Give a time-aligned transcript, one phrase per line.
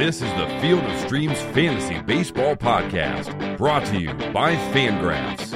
[0.00, 5.52] This is the Field of Streams Fantasy Baseball Podcast, brought to you by Fangraphs.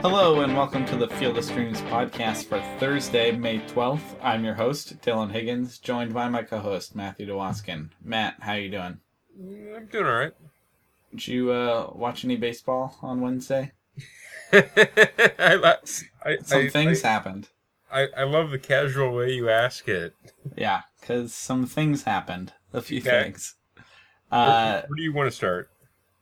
[0.00, 4.16] Hello and welcome to the Field of Streams podcast for Thursday, May 12th.
[4.22, 7.90] I'm your host, Dylan Higgins, joined by my co-host, Matthew DeWaskin.
[8.02, 8.98] Matt, how you doing?
[9.38, 10.32] I'm doing all right.
[11.10, 13.72] Did you uh, watch any baseball on Wednesday?
[14.54, 15.74] I,
[16.24, 17.50] I, Some I, things I, happened.
[17.92, 20.14] I, I love the casual way you ask it.
[20.56, 22.54] Yeah, because some things happened.
[22.72, 23.24] A few Okay.
[23.24, 23.56] things.
[24.32, 25.68] Where, Uh, where do you want to start?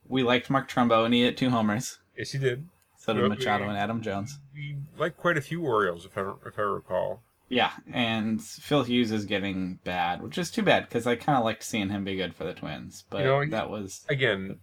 [0.09, 1.98] we liked Mark Trumbo and he hit two homers.
[2.18, 2.68] Yes, he did.
[2.98, 4.38] So did Well, Machado we- and Adam Jones.
[4.52, 7.23] We like quite a few Orioles, if I if I recall.
[7.48, 11.45] Yeah, and Phil Hughes is getting bad, which is too bad because I kind of
[11.45, 13.04] liked seeing him be good for the Twins.
[13.10, 14.59] But You know, that was Again,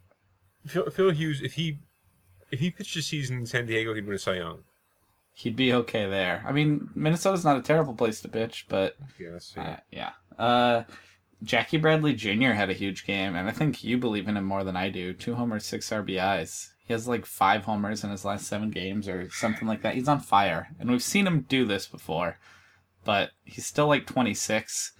[0.65, 1.79] Phil, Phil Hughes, if he
[2.51, 4.63] if he pitched a season in San Diego, he'd win a Cy Young.
[5.33, 6.43] he'd be okay there.
[6.47, 9.55] I mean, Minnesota's not a terrible place to pitch, but Yes.
[9.57, 10.13] uh, yeah.
[10.37, 10.83] Uh,
[11.43, 12.51] Jackie Bradley Jr.
[12.51, 15.13] had a huge game, and I think you believe in him more than I do.
[15.13, 16.69] Two homers, six RBIs.
[16.85, 19.95] He has like five homers in his last seven games or something like that.
[19.95, 22.37] He's on fire, and we've seen him do this before,
[23.03, 24.93] but he's still like 26.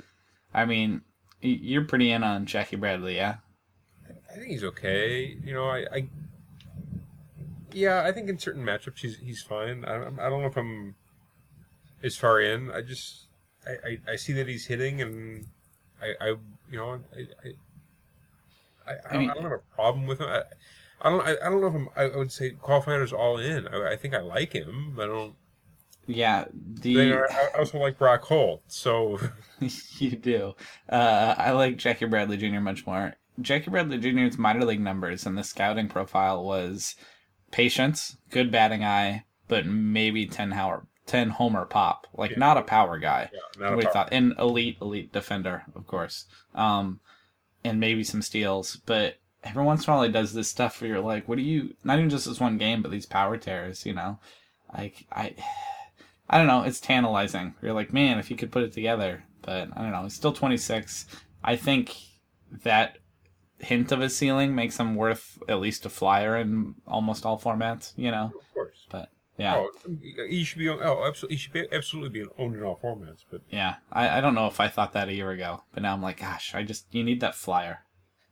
[0.54, 1.02] I mean,
[1.42, 3.38] you're pretty in on Jackie Bradley, yeah?
[4.30, 5.38] I think he's okay.
[5.44, 6.10] You know, I, I
[7.72, 9.86] yeah, I think in certain matchups he's he's fine.
[9.86, 10.96] I, I don't know if I'm
[12.04, 12.72] as far in.
[12.72, 13.28] I just
[13.66, 15.48] I, I, I see that he's hitting, and
[16.02, 16.28] I, I
[16.72, 17.20] you know I
[18.88, 20.28] I, I, I, don't, mean- don't have a problem with him.
[20.28, 20.44] I,
[21.02, 23.68] I don't I, I don't know if I'm I would say qualifiers all in.
[23.68, 24.94] I, I think I like him.
[24.96, 25.36] but I don't.
[26.10, 28.64] Yeah, the I I also like Brock Holt.
[28.68, 29.20] So
[29.60, 30.56] you do.
[30.90, 32.60] Uh, I like Jackie Bradley Jr.
[32.60, 33.16] much more.
[33.40, 36.96] Jackie Bradley Jr.'s minor league numbers and the scouting profile was
[37.52, 42.06] patience, good batting eye, but maybe 10 hour, 10 homer pop.
[42.14, 42.40] Like Yeah.
[42.40, 43.30] not a power guy.
[43.34, 43.94] yeah, not a Nobody problem.
[44.06, 46.26] thought an elite, elite defender, of course.
[46.54, 47.00] Um,
[47.64, 50.90] and maybe some steals, but every once in a while he does this stuff where
[50.90, 51.74] you're like, what do you?
[51.84, 53.86] Not even just this one game, but these power tears.
[53.86, 54.20] You know,
[54.78, 55.34] like I,
[56.30, 56.64] I don't know.
[56.64, 57.56] It's tantalizing.
[57.62, 60.04] You're like, man, if you could put it together, but I don't know.
[60.04, 61.06] He's still 26.
[61.44, 61.96] I think
[62.64, 62.98] that
[63.60, 67.94] hint of a ceiling makes him worth at least a flyer in almost all formats.
[67.96, 68.54] You know, Of course.
[68.54, 68.67] but
[69.38, 69.56] yeah.
[69.56, 69.72] Oh,
[70.30, 70.68] he should be.
[70.70, 71.36] on- Oh, absolutely.
[71.36, 73.24] He should be absolutely be owned in all formats.
[73.30, 75.94] But Yeah, I, I don't know if I thought that a year ago, but now
[75.94, 77.80] I'm like, gosh, I just you need that flyer.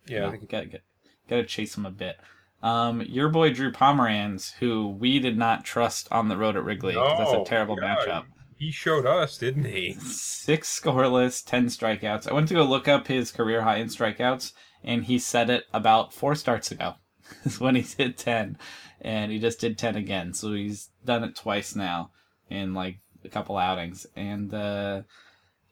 [0.07, 0.81] yeah, you I think gotta get
[1.29, 2.17] gotta chase him a bit.
[2.63, 6.95] Um, your boy Drew Pomeranz, who we did not trust on the road at Wrigley,
[6.95, 8.23] 'cause that's a terrible yeah, matchup.
[8.57, 9.93] He showed us, didn't he?
[9.99, 12.27] Six scoreless, ten strikeouts.
[12.27, 15.65] I went to go look up his career high in strikeouts, and he said it
[15.73, 16.95] about four starts ago.
[17.45, 18.57] is when he did ten,
[19.01, 20.33] and he just did ten again.
[20.33, 22.11] So he's done it twice now
[22.49, 25.01] in like a couple outings, and uh,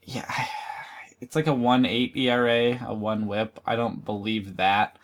[0.03, 0.31] yeah,
[1.21, 3.59] it's like a one eight ERA, a one WHIP.
[3.65, 4.97] I don't believe that,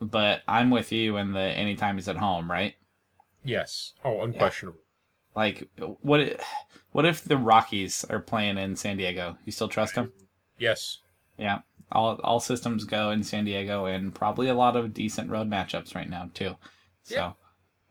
[0.00, 2.74] but I'm with you in the anytime he's at home, right?
[3.44, 3.94] Yes.
[4.04, 4.80] Oh, unquestionable.
[5.34, 5.68] Like
[6.00, 6.40] what?
[6.92, 9.36] What if the Rockies are playing in San Diego?
[9.44, 10.14] You still trust him?
[10.58, 11.00] Yes.
[11.38, 11.60] Yeah,
[11.92, 15.94] all all systems go in San Diego, and probably a lot of decent road matchups
[15.94, 16.56] right now too.
[17.02, 17.34] So,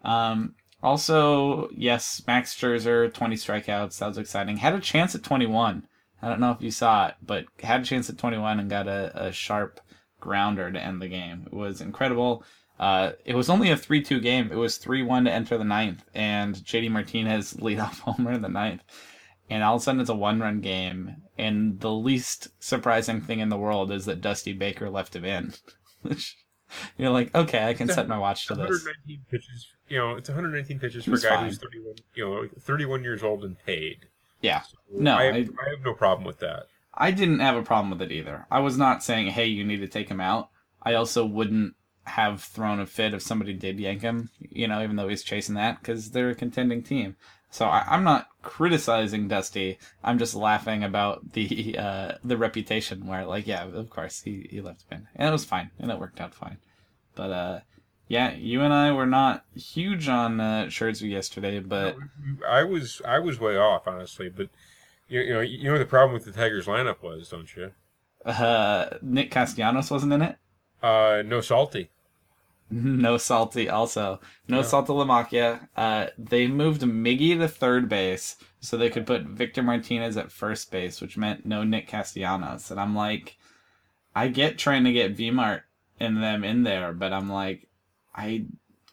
[0.03, 3.99] um, also yes, Max Scherzer, twenty strikeouts.
[3.99, 4.57] That was exciting.
[4.57, 5.87] Had a chance at twenty one.
[6.21, 8.69] I don't know if you saw it, but had a chance at twenty one and
[8.69, 9.79] got a, a sharp
[10.19, 11.43] grounder to end the game.
[11.45, 12.43] It was incredible.
[12.77, 14.51] Uh, it was only a three-two game.
[14.51, 18.49] It was three-one to enter the ninth, and JD Martinez lead off homer in the
[18.49, 18.81] ninth
[19.49, 21.17] and all of a sudden it's a one run game.
[21.37, 25.53] And the least surprising thing in the world is that Dusty Baker left him in.
[26.97, 28.65] You're like, okay, I can set my watch to this.
[28.69, 29.67] 119 pitches.
[29.87, 31.45] You know, it's 119 pitches for a guy fine.
[31.45, 31.95] who's 31.
[32.15, 34.07] You know, 31 years old and paid.
[34.41, 34.63] Yeah.
[34.91, 36.67] No, I have, I- I have no problem with that.
[36.97, 38.47] I didn't have a problem with it either.
[38.49, 40.49] I was not saying, hey, you need to take him out.
[40.81, 44.95] I also wouldn't have thrown a fit if somebody did yank him, you know, even
[44.95, 47.15] though he's chasing that, because they're a contending team.
[47.49, 49.77] So I, I'm not criticizing Dusty.
[50.03, 54.61] I'm just laughing about the uh, the reputation where, like, yeah, of course he, he
[54.61, 56.57] left in, and it was fine, and it worked out fine.
[57.15, 57.59] But uh,
[58.07, 61.97] yeah, you and I were not huge on uh, Scherzer yesterday, but
[62.47, 64.29] I was I was way off, honestly.
[64.29, 64.49] But
[65.09, 67.71] you, you know, you know what the problem with the Tigers lineup was, don't you?
[68.25, 70.37] uh, Nick Castellanos wasn't in it.
[70.81, 71.89] Uh, no salty.
[72.71, 74.19] No salty also.
[74.47, 74.63] No Yeah.
[74.63, 75.67] Saltalamacchia.
[75.77, 80.71] Uh they moved Miggy to third base so they could put Victor Martinez at first
[80.71, 82.71] base, which meant no Nick Castellanos.
[82.71, 83.37] And I'm like,
[84.15, 85.61] I get trying to get Vmart
[85.99, 87.67] and them in there, but I'm like,
[88.15, 88.45] I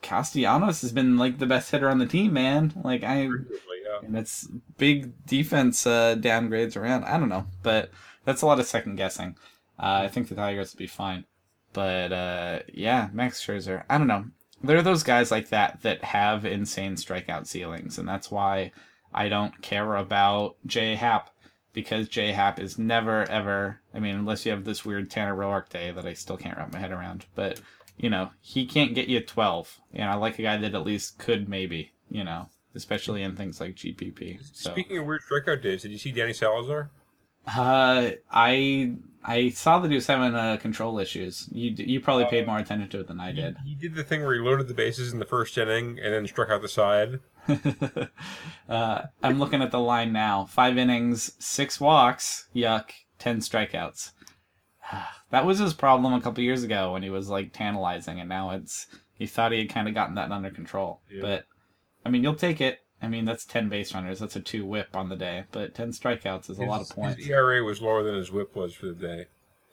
[0.02, 2.72] Castellanos has been like the best hitter on the team, man.
[2.84, 4.00] Like I Yeah.
[4.04, 4.46] and it's
[4.76, 7.04] big defense uh, downgrades around.
[7.04, 7.90] I don't know, but
[8.24, 9.36] that's a lot of second guessing.
[9.78, 11.24] Uh, I think the Tigers will be fine.
[11.72, 13.84] But uh, yeah, Max Scherzer.
[13.88, 14.26] I don't know.
[14.62, 18.72] There are those guys like that that have insane strikeout ceilings, and that's why
[19.12, 21.30] I don't care about J Happ
[21.72, 23.80] because J Happ is never ever.
[23.92, 26.72] I mean, unless you have this weird Tanner Roark day that I still can't wrap
[26.72, 27.60] my head around, but
[27.96, 29.80] you know, he can't get you 12.
[29.94, 33.60] And I like a guy that at least could maybe, you know, especially in things
[33.60, 34.40] like GPP.
[34.52, 34.70] So.
[34.70, 36.90] Speaking of weird strikeout days, did you see Danny Salazar?
[37.46, 38.94] Uh, I
[39.24, 41.48] I saw that he was having uh, control issues.
[41.52, 43.56] You you probably paid more attention to it than I did.
[43.64, 46.12] He, he did the thing where he loaded the bases in the first inning and
[46.12, 47.20] then struck out the side.
[48.68, 50.46] uh, I'm looking at the line now.
[50.46, 52.48] Five innings, six walks.
[52.54, 52.90] Yuck.
[53.18, 54.12] Ten strikeouts.
[55.30, 58.50] that was his problem a couple years ago when he was like tantalizing, and now
[58.50, 61.00] it's he thought he had kind of gotten that under control.
[61.10, 61.22] Yeah.
[61.22, 61.44] But
[62.04, 62.80] I mean, you'll take it.
[63.02, 64.20] I mean, that's ten base runners.
[64.20, 66.88] That's a two whip on the day, but ten strikeouts is a his, lot of
[66.90, 67.18] points.
[67.18, 69.26] His ERA was lower than his whip was for the day.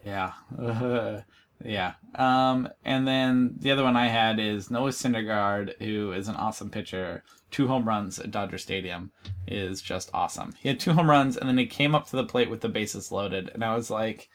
[0.04, 1.22] Yeah, uh,
[1.64, 1.94] yeah.
[2.16, 6.72] Um, and then the other one I had is Noah Syndergaard, who is an awesome
[6.72, 7.24] pitcher.
[7.52, 9.12] Two home runs at Dodger Stadium
[9.48, 10.54] is just awesome.
[10.60, 12.70] He had two home runs, and then he came up to the plate with the
[12.70, 14.30] bases loaded, and I was like,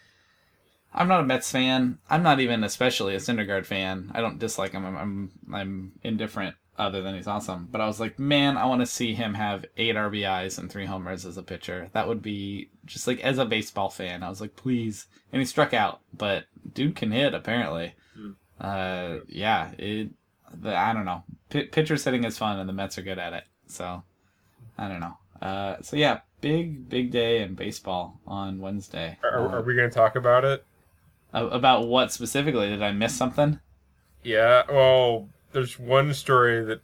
[0.93, 1.99] I'm not a Mets fan.
[2.09, 4.13] I'm not even especially a Syndergaard fan.
[4.15, 4.85] I don't dislike him.
[4.85, 7.69] I'm I'm, I'm indifferent other than he's awesome.
[7.71, 10.87] But I was like, man, I want to see him have eight RBIs and three
[10.87, 11.89] homers as a pitcher.
[11.93, 14.23] That would be just like as a baseball fan.
[14.23, 15.07] I was like, please.
[15.33, 17.95] And he struck out, but dude can hit apparently.
[18.19, 18.35] Mm.
[18.61, 20.11] Uh, yeah, it.
[20.53, 21.25] The, I don't know.
[21.51, 23.45] P- pitcher sitting is fun, and the Mets are good at it.
[23.67, 24.03] So
[24.79, 25.17] I don't know.
[25.43, 29.19] Uh, so yeah, big big day in baseball on Wednesday.
[29.23, 30.65] Are, uh, are we going to talk about it?
[31.33, 32.69] About what specifically?
[32.69, 33.59] Did I miss something?
[34.23, 36.83] Yeah, well, there's one story that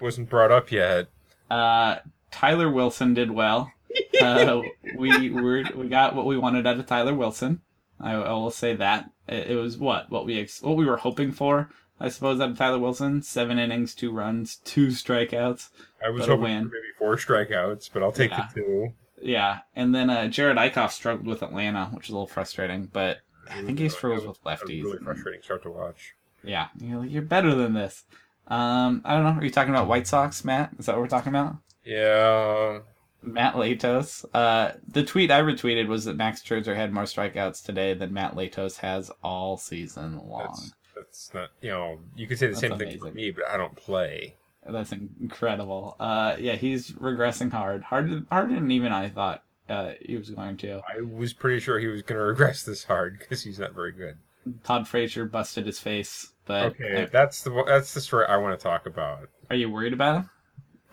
[0.00, 1.08] wasn't brought up yet.
[1.48, 1.96] Uh,
[2.30, 3.72] Tyler Wilson did well.
[4.20, 4.62] Uh,
[4.96, 7.60] we were, we got what we wanted out of Tyler Wilson.
[8.00, 10.96] I, I will say that it, it, was what what we ex- what we were
[10.96, 11.70] hoping for.
[12.00, 15.70] I suppose out of Tyler Wilson, seven innings, two runs, two strikeouts.
[16.04, 18.48] I was hoping maybe four strikeouts, but I'll take yeah.
[18.54, 18.92] the two.
[19.20, 23.18] Yeah, and then uh, Jerad Eickhoff struggled with Atlanta, which is a little frustrating, but
[23.50, 24.84] I think he struggles with lefties.
[24.84, 26.14] Really frustrating start to watch.
[26.44, 28.04] Yeah, you're, you're better than this.
[28.46, 29.40] Um, I don't know.
[29.40, 30.70] Are you talking about White Sox, Matt?
[30.78, 31.56] Is that what we're talking about?
[31.84, 32.80] Yeah.
[33.22, 34.24] Matt Latos.
[34.32, 38.34] Uh, the tweet I retweeted was that Max Scherzer had more strikeouts today than Matt
[38.34, 40.48] Latos has all season long.
[40.48, 43.00] That's, that's not, you know, you could say the that's same amazing.
[43.00, 44.36] thing for me, but I don't play.
[44.66, 45.96] That's incredible.
[45.98, 50.56] Uh, yeah, he's regressing hard, harder, harder than even I thought uh, he was going
[50.58, 50.80] to.
[50.88, 53.92] I was pretty sure he was going to regress this hard because he's not very
[53.92, 54.18] good.
[54.64, 58.58] Todd Frazier busted his face, but okay, I, that's the that's the story I want
[58.58, 59.28] to talk about.
[59.50, 60.30] Are you worried about him?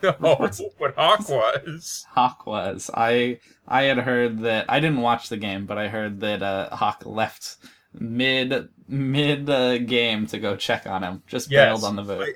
[0.04, 0.12] No,
[0.78, 2.06] what Hawk was.
[2.12, 2.90] Hawk was.
[2.94, 6.76] I I had heard that I didn't watch the game, but I heard that uh,
[6.76, 7.58] Hawk left
[7.94, 11.24] mid mid uh, game to go check on him.
[11.28, 12.30] Just yes, bailed on the boat.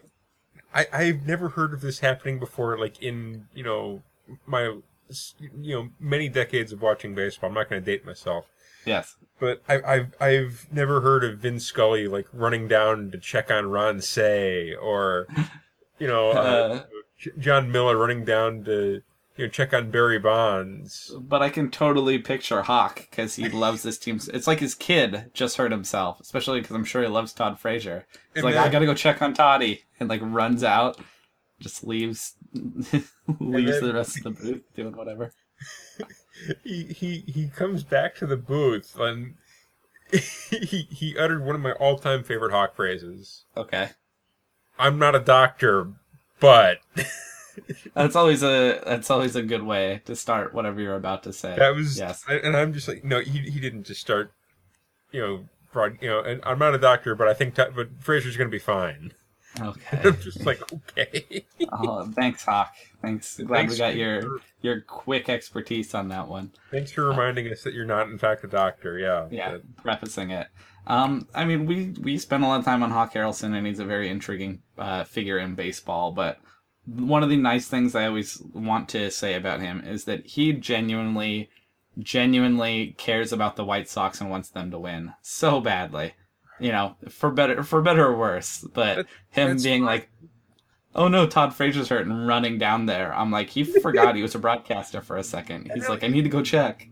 [0.73, 2.77] I, I've never heard of this happening before.
[2.77, 4.01] Like in you know
[4.45, 4.75] my
[5.39, 7.49] you know many decades of watching baseball.
[7.49, 8.45] I'm not going to date myself.
[8.85, 13.49] Yes, but I, I've I've never heard of Vin Scully like running down to check
[13.51, 15.27] on Ron Cey or
[15.97, 16.83] you know uh, uh,
[17.37, 19.01] Jon Miller running down to
[19.39, 21.13] you know, check on Barry Bonds.
[21.17, 24.19] But I can totally picture Hawk because he loves this team.
[24.33, 28.05] It's like his kid just hurt himself, especially because I'm sure he loves Todd Frazier.
[28.11, 30.99] He's and like, then, I gotta go check on Toddy, and like runs out,
[31.61, 33.05] just leaves, leaves
[33.39, 35.31] then, the rest of the booth doing whatever.
[36.63, 39.35] he he he comes back to the booth and
[40.11, 43.45] he he uttered one of my all time favorite Hawk phrases.
[43.55, 43.89] Okay.
[44.77, 45.89] I'm not a doctor,
[46.39, 46.79] but.
[47.93, 51.55] that's always a that's always a good way to start whatever you're about to say.
[51.57, 54.31] That was yes, and I'm just like no, he he didn't just start,
[55.11, 58.37] you know, broad, you know, and I'm not a doctor, but I think but Frazier's
[58.37, 59.13] going to be fine.
[59.59, 59.99] Okay.
[60.03, 61.45] I'm just like okay.
[61.71, 62.73] oh, thanks, Hawk.
[63.01, 63.37] Thanks.
[63.37, 66.51] Glad thanks we got your for, your quick expertise on that one.
[66.71, 68.97] Thanks for reminding uh, us that you're not, in fact, a doctor.
[68.99, 69.27] Yeah.
[69.31, 69.51] Yeah.
[69.51, 69.83] But...
[69.83, 70.47] Prefacing it.
[70.87, 73.79] Um, I mean, we we spent a lot of time on Hawk Harrelson, and he's
[73.79, 76.39] a very intriguing uh, figure in baseball, but
[76.95, 80.53] one of the nice things I always want to say about him is that he
[80.53, 81.49] genuinely,
[81.99, 86.13] genuinely cares about the White Sox and wants them to win so badly.
[86.59, 88.65] You know, for better for better or worse.
[88.73, 90.09] But him being like,
[90.95, 94.35] "Oh no, Todd Frazier's hurt," and running down there, I'm like, he forgot he was
[94.35, 95.71] a broadcaster for a second.
[95.75, 96.87] He's like, "I need to go check."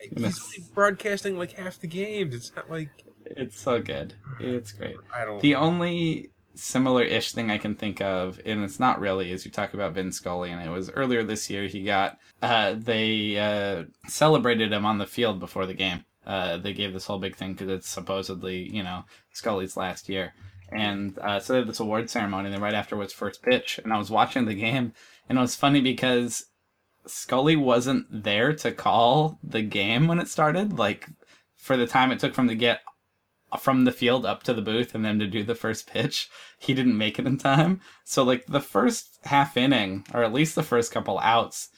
[0.00, 2.34] He's broadcasting like half the games.
[2.34, 2.90] It's not like
[3.24, 4.14] it's so good.
[4.40, 4.96] It's great.
[5.14, 5.40] I don't.
[5.40, 9.74] The only similar-ish thing I can think of, and it's not really, as you talk
[9.74, 14.72] about Vin Scully, and it was earlier this year he got, uh, they uh, celebrated
[14.72, 16.04] him on the field before the game.
[16.26, 20.34] Uh, they gave this whole big thing because it's supposedly, you know, Scully's last year.
[20.70, 23.78] And uh, so they had this award ceremony, and then right after was first pitch.
[23.82, 24.92] And I was watching the game,
[25.28, 26.46] and it was funny because
[27.06, 30.78] Scully wasn't there to call the game when it started.
[30.78, 31.08] Like,
[31.56, 32.80] for the time it took from to get
[33.60, 36.72] from the field up to the booth and then to do the first pitch, he
[36.72, 37.80] didn't make it in time.
[38.04, 41.68] So, like, the first half inning, or at least the first couple outs,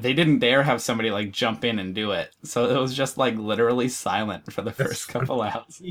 [0.00, 2.34] they didn't dare have somebody like jump in and do it.
[2.42, 5.82] So it was just like literally silent for the first couple outs.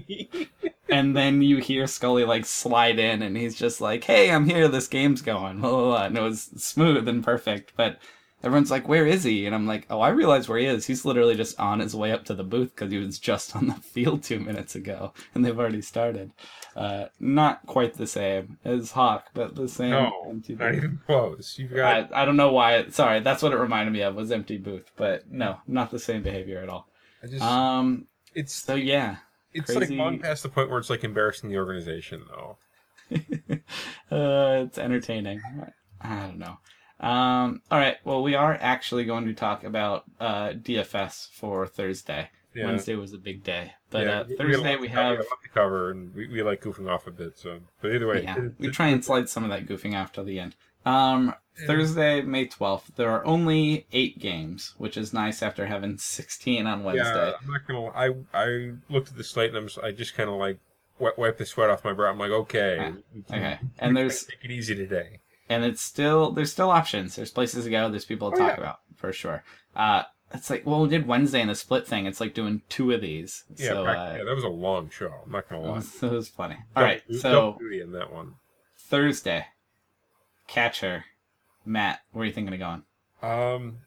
[0.89, 4.67] and then you hear Scully like slide in and he's just like, Hey, I'm here,
[4.67, 5.61] this game's going.
[5.61, 6.05] Blah, blah, blah.
[6.05, 7.73] And it was smooth and perfect.
[7.75, 7.99] But
[8.43, 9.45] everyone's like, Where is he?
[9.45, 10.87] And I'm like, Oh, I realize where he is.
[10.87, 13.67] He's literally just on his way up to the booth because he was just on
[13.67, 16.31] the field two minutes ago and they've already started.
[16.75, 19.91] Uh, not quite the same as Hawk, but the same.
[19.91, 20.77] No, empty not booth.
[20.77, 21.55] even close.
[21.59, 22.77] You've got I, I don't know why.
[22.77, 25.99] It, sorry, that's what it reminded me of was empty booth, but no, not the
[25.99, 26.87] same behavior at all.
[27.23, 28.07] I just Um.
[28.33, 29.17] it's So yeah,
[29.53, 32.57] it's crazy- like long past the point where it's like embarrassing the organization though.
[34.11, 35.41] uh, it's entertaining.
[36.01, 36.57] I don't know.
[37.01, 37.61] Um.
[37.71, 37.97] All right.
[38.05, 42.29] Well, we are actually going to talk about uh DFS for Thursday.
[42.53, 42.65] Yeah.
[42.65, 45.17] Wednesday was a big day, but Yeah, uh, we- we Thursday have- we have.
[45.19, 47.37] to cover, and we, we like goofing off a bit.
[47.39, 49.93] So, but either way, Yeah, it- we it- try and slide some of that goofing
[49.93, 50.55] off after the end.
[50.85, 51.33] Um.
[51.67, 52.95] Thursday, May twelfth.
[52.95, 57.03] There are only eight games, which is nice after having sixteen on Wednesday.
[57.13, 57.87] Yeah, I'm not gonna.
[57.87, 60.57] I I looked at the slate and I'm, I just kind of like
[60.97, 62.09] wipe, the sweat off my brow.
[62.11, 63.59] I'm like, okay, Ah, okay.
[63.79, 65.19] And there's- take it easy today.
[65.51, 67.15] And it's still there's still options.
[67.15, 67.89] There's places to go.
[67.89, 68.63] There's people to Oh, talk yeah.
[68.63, 69.43] about for sure.
[69.75, 70.03] Uh,
[70.33, 72.05] it's like well, we did Wednesday in the split thing.
[72.05, 73.43] It's like doing two of these.
[73.57, 75.13] Yeah, so prac- uh, yeah, that was a long show.
[75.25, 75.71] I'm not gonna lie.
[75.75, 76.57] was, it was funny.
[76.75, 78.35] All right, so in that one.
[78.77, 79.45] Thursday,
[80.47, 81.05] catcher,
[81.65, 82.01] Matt.
[82.11, 82.83] Where are you thinking of going?
[83.21, 83.77] Um,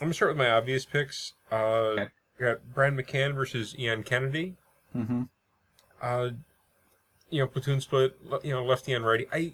[0.00, 1.32] I'm gonna start with my obvious picks.
[1.50, 1.56] Uh,
[1.98, 2.08] Okay.
[2.40, 4.56] Got Brian McCann versus Ian Kennedy.
[4.96, 5.24] Mm-hmm.
[6.00, 6.30] Uh,
[7.28, 8.16] you know, platoon split.
[8.42, 9.26] You know, lefty and righty.
[9.30, 9.52] I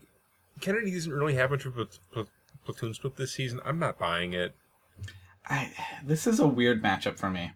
[0.61, 2.29] Kennedy doesn't really have much of a pl-
[2.65, 3.61] platoon split this season.
[3.65, 4.55] I'm not buying it.
[5.49, 5.71] I
[6.05, 7.53] this is a weird matchup for me.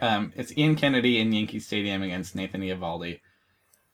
[0.00, 3.20] Um, it's Ian Kennedy in Yankee Stadium against Nathan Eovaldi.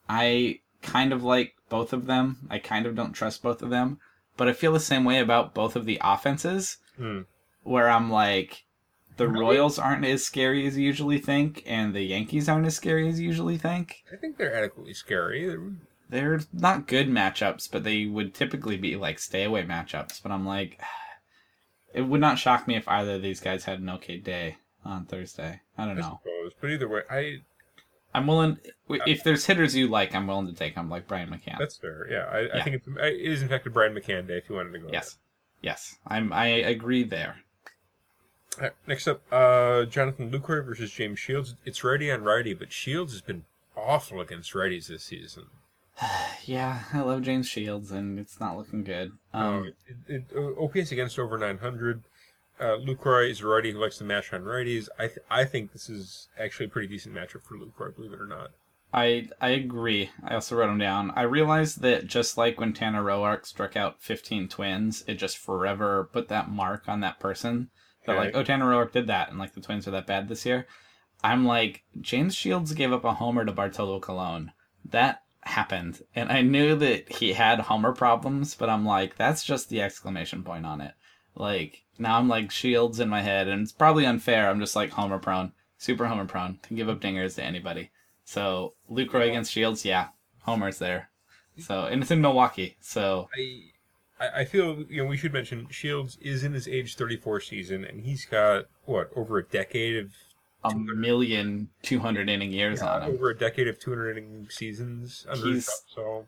[0.09, 2.49] I kind of like both of them.
[2.50, 3.99] I kind of don't trust both of them,
[4.37, 6.78] but I feel the same way about both of the offenses.
[6.97, 7.21] Hmm.
[7.62, 8.64] Where I'm like,
[9.19, 9.40] the Really?
[9.45, 13.21] Royals aren't as scary as you usually think, and the Yankees aren't as scary as
[13.21, 14.02] you usually think.
[14.12, 15.47] I think they're adequately scary.
[15.47, 15.73] They're-
[16.08, 20.22] They're not good matchups, but they would typically be like stay away matchups.
[20.22, 20.80] But I'm like,
[21.94, 25.04] it would not shock me if either of these guys had an okay day on
[25.04, 25.60] Thursday.
[25.76, 26.20] I don't I know.
[26.22, 27.40] suppose, but either way, I
[28.14, 28.58] I'm willing.
[28.88, 31.58] If there's hitters you like, I'm willing to take them, like Brian McCann.
[31.58, 32.06] that's fair.
[32.10, 34.56] Yeah, I, I think it's, it is in fact a Brian McCann day if you
[34.56, 34.88] wanted to go.
[34.90, 35.18] yes,
[35.62, 36.32] yes, I'm.
[36.32, 37.36] I agree there.
[38.58, 38.74] there.
[38.86, 41.56] Next up, uh, Jonathan Lucroy versus James Shields.
[41.64, 43.44] It's righty on righty, but Shields has been
[43.76, 45.46] awful against righties this season.
[46.45, 49.12] Yeah, I love James Shields, and it's not looking good.
[49.35, 52.05] Um, Um, it, it, uh, OPS against over 900.
[52.59, 54.88] Uh, Lucroy is a righty who likes to mash on righties.
[54.99, 58.21] I th- I think this is actually a pretty decent matchup for Lucroy, believe it
[58.21, 58.52] or not.
[58.95, 60.11] I I agree.
[60.25, 61.12] I also wrote him down.
[61.14, 66.09] I realized that just like when Tanner Roark struck out 15 twins, it just forever
[66.12, 67.69] put that mark on that person.
[68.07, 68.38] That like, Okay.
[68.38, 70.67] oh, Tanner Roark did that, and like the Twins are that bad this year.
[71.23, 74.52] I'm like, James Shields gave up a homer to Bartolo Colon.
[74.85, 79.69] That happened, and I knew that he had homer problems, but I'm like, that's just
[79.69, 80.95] the exclamation point on it.
[81.35, 84.49] Like now, I'm like Shields in my head, and it's probably unfair.
[84.49, 87.90] I'm just like homer prone, super homer prone, can give up dingers to anybody.
[88.25, 90.09] So Lucroy against Shields, yeah,
[90.43, 91.11] Homer's there.
[91.59, 95.67] So and it's in Milwaukee, so I, I I feel you know we should mention
[95.71, 100.12] Shields is in his age 34 season, and he's got what over a decade of
[100.72, 103.14] a million two hundred inning years yeah, on him.
[103.14, 105.82] over a decade of 200 inning seasons under He's- belt.
[105.94, 106.26] So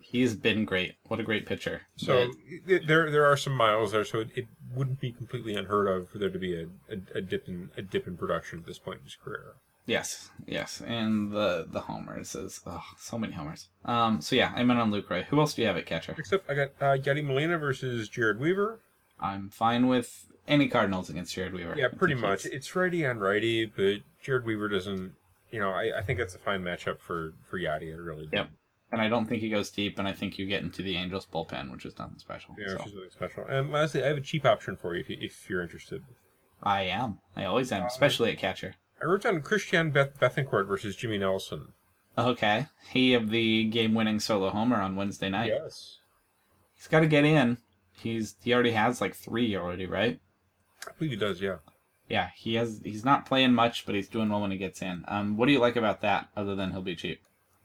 [0.00, 0.94] He's been great.
[1.08, 1.82] What a great pitcher.
[1.96, 2.30] so
[2.68, 6.08] th- there there are some miles there, so it, it wouldn't be completely unheard of
[6.08, 8.78] for there to be a, a, a dip in a dip in production at this
[8.78, 9.54] point in his career.
[9.86, 13.68] Yes, yes, and the the homers is oh, so many homers.
[13.84, 15.24] Um, so yeah, I'm in on Lucroy.
[15.24, 16.14] Who else do you have at catcher?
[16.16, 18.80] Next up, I got uh, Yadi Molina versus Jered Weaver.
[19.18, 21.74] I'm fine with any Cardinals against Jered Weaver.
[21.76, 22.46] Yeah, pretty much.
[22.46, 25.12] It's righty on righty, but Jered Weaver doesn't.
[25.50, 27.92] You know, I, I think that's a fine matchup for for Yadi.
[27.94, 28.28] I really.
[28.32, 28.50] Yep.
[28.92, 31.26] And I don't think he goes deep, and I think you get into the Angels
[31.32, 32.54] bullpen, which is nothing special.
[32.56, 32.74] Yeah, so.
[32.76, 33.44] which is really special.
[33.48, 36.04] And lastly, I have a cheap option for you if, you, if you're interested.
[36.62, 37.18] I am.
[37.34, 38.76] I always am, especially at catcher.
[39.02, 41.72] I wrote down Christian Beth- Bethencourt versus Jimmy Nelson.
[42.16, 42.66] Okay.
[42.90, 45.48] He of the game-winning solo homer on Wednesday night.
[45.48, 45.98] Yes,
[46.74, 47.58] He's got to get in.
[47.92, 50.20] He's he already has like three already, right?
[50.88, 51.40] I believe he does.
[51.40, 51.56] Yeah.
[52.08, 52.80] Yeah, he has.
[52.84, 55.04] He's not playing much, but he's doing well when he gets in.
[55.08, 57.20] Um, what do you like about that, other than he'll be cheap?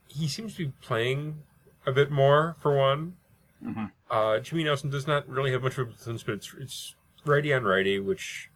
[0.08, 1.42] He seems to be playing
[1.86, 3.16] a bit more for one.
[3.62, 3.92] Mhm.
[4.10, 6.94] Uh, Jimmy Nelson does not really have much of a but it's it's
[7.26, 8.48] righty on righty, which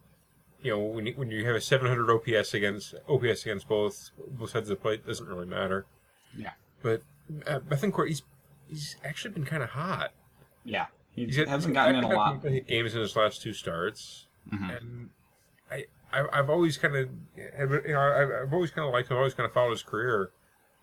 [0.62, 4.50] you know when you, when you have a 700 OPS against OPS against both both
[4.50, 5.85] sides of the plate doesn't really matter.
[6.37, 6.52] Yeah.
[6.83, 7.02] But
[7.47, 8.23] uh, Bethencourt, he's
[8.71, 10.12] he's actually been kind of hot.
[10.64, 12.42] Yeah, he He's hasn't gotten in a lot.
[12.42, 14.76] games in his last two starts, Mhm.
[14.78, 15.10] and
[15.70, 19.16] I, I I've always kind of you know I've, I've always kind of liked him.
[19.16, 20.30] I've always kind of followed his career.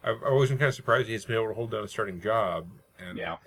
[0.03, 2.19] I've, I've always been kind of surprised he's been able to hold down a starting
[2.21, 2.67] job,
[2.99, 3.37] and Yeah.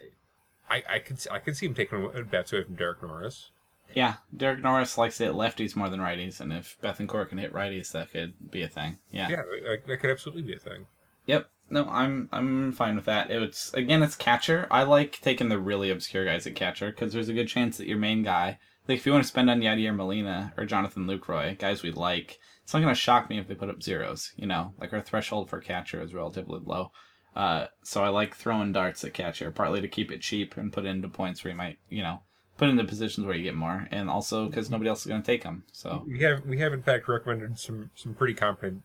[0.71, 3.51] I I could I could see him taking bats away from Derek Norris.
[3.95, 7.53] Yeah, Derek Norris likes to hit lefties more than righties, and if Bethencourt can hit
[7.53, 8.99] righties, that could be a thing.
[9.13, 9.29] Yeah.
[9.29, 10.87] Yeah, that, that could absolutely be a thing.
[11.27, 11.49] Yep.
[11.71, 13.31] No, I'm I'm fine with that.
[13.31, 14.67] It's again, it's catcher.
[14.71, 17.87] I like taking the really obscure guys at catcher because there's a good chance that
[17.87, 21.59] your main guy, like if you want to spend on Yadier Molina or Jonathan Lucroy,
[21.59, 24.33] guys we like, it's not gonna shock me if they put up zeros.
[24.37, 26.93] You know, like our threshold for catcher is relatively low.
[27.35, 30.85] Uh, so I like throwing darts at catcher, partly to keep it cheap and put
[30.85, 32.21] into points where you might, you know,
[32.57, 35.43] put into positions where you get more, and also because nobody else is gonna take
[35.43, 35.65] them.
[35.73, 38.83] So We have we have in fact recommended some some pretty competent,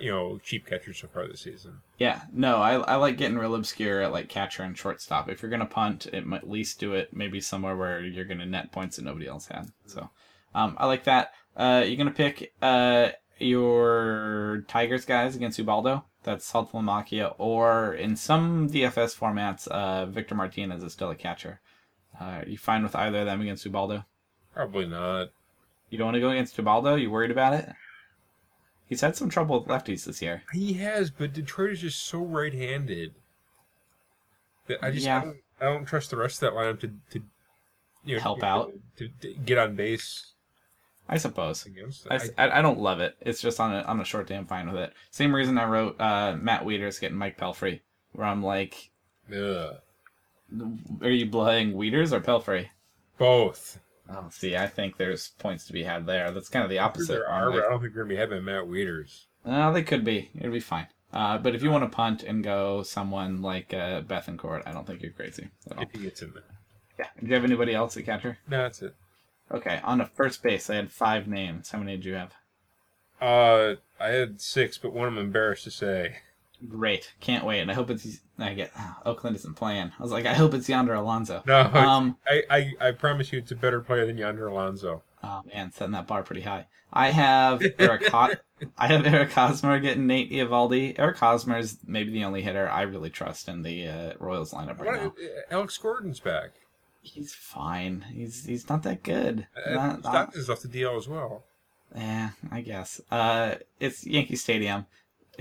[0.00, 1.80] you know, cheap catchers so far this season.
[1.98, 5.28] Yeah, no, I, I like getting real obscure at like catcher and shortstop.
[5.28, 8.46] If you're gonna punt, it might at least do it maybe somewhere where you're gonna
[8.46, 9.72] net points that nobody else had.
[9.86, 10.10] So,
[10.54, 11.32] um, I like that.
[11.56, 16.04] Uh, you're gonna pick uh your Tigers guys against Ubaldo.
[16.24, 21.60] Saltalamacchia, or in some DFS formats, uh, Victor Martinez is still a catcher.
[22.20, 24.04] Uh, are you fine with either of them against Ubaldo?
[24.54, 25.30] Probably not.
[25.90, 26.94] You don't want to go against Ubaldo?
[26.94, 27.68] You worried about it?
[28.92, 30.42] He's had some trouble with lefties this year.
[30.52, 33.14] He has, but Detroit is just so right-handed
[34.66, 35.16] that I just Yeah.
[35.16, 37.24] I, don't, I don't trust the rest of that lineup to to
[38.04, 38.72] you know Help to, out.
[38.98, 40.32] to, to get on base
[41.08, 41.66] I suppose.
[42.10, 43.16] I, I, I, don't love it.
[43.22, 44.36] It's just on a on a short day.
[44.36, 44.92] I'm fine with it.
[45.10, 47.80] Same reason I wrote uh, Matt Wieters getting Mike Pelfrey,
[48.12, 48.90] where I'm like,
[49.34, 49.76] ugh.
[51.00, 52.68] are you playing Wieters or Pelfrey?
[53.16, 53.78] both.
[54.14, 56.30] Oh, see, I think there's points to be had there.
[56.30, 57.12] That's kind of the opposite.
[57.12, 59.24] There I'm are, like, I don't think we're gonna be having Matt Wieters.
[59.44, 60.30] No, they could be.
[60.34, 60.86] It'd be fine.
[61.12, 64.86] Uh, but if you want to punt and go someone like uh, Bethencourt, I don't
[64.86, 65.82] think you're crazy at all.
[65.82, 66.42] If he gets in there.
[66.98, 67.06] Yeah.
[67.20, 68.38] Do you have anybody else at catcher?
[68.48, 68.94] No, that's it.
[69.50, 71.70] Okay, on the first base, I had five names.
[71.70, 72.32] How many did you have?
[73.20, 76.16] Uh, I had six, but one I'm embarrassed to say.
[76.68, 77.60] Great, can't wait.
[77.60, 78.20] And I hope it's.
[78.38, 79.92] I get oh, Oakland isn't playing.
[79.98, 81.42] I was like, I hope it's Yonder Alonso.
[81.46, 85.02] No, Um, I, I, I promise you, it's a better player than Yonder Alonso.
[85.24, 86.66] Oh man, setting that bar pretty high.
[86.92, 88.32] I have Eric Hot.
[88.78, 90.94] I have Eric Hosmer getting Nate Eovaldi.
[90.98, 94.78] Eric Hosmer is maybe the only hitter I really trust in the uh, Royals lineup
[94.78, 95.12] right now.
[95.50, 96.50] Alex Gordon's back.
[97.00, 98.04] He's fine.
[98.12, 99.46] He's he's not that good.
[99.66, 101.44] Uh, Not- not- off the deal as well.
[101.96, 103.00] yeah, I guess.
[103.10, 104.86] Uh, it's Yankee Stadium.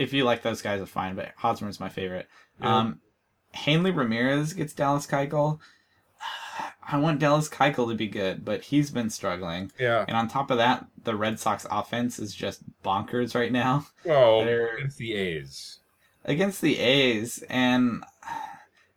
[0.02, 1.16] If you like those guys, it's fine.
[1.16, 2.28] But Hosmer's my favorite.
[2.60, 2.78] Yeah.
[2.78, 3.00] Um,
[3.54, 5.60] Hanley Ramirez gets Dallas Keuchel.
[6.88, 9.72] I want Dallas Keuchel to be good, but he's been struggling.
[9.80, 10.04] Yeah.
[10.08, 14.44] And on top of that, the Red Sox offense is just bonkers right now Well,
[14.44, 15.80] They're- against the A's.
[16.26, 17.44] against the A's.
[17.50, 18.04] And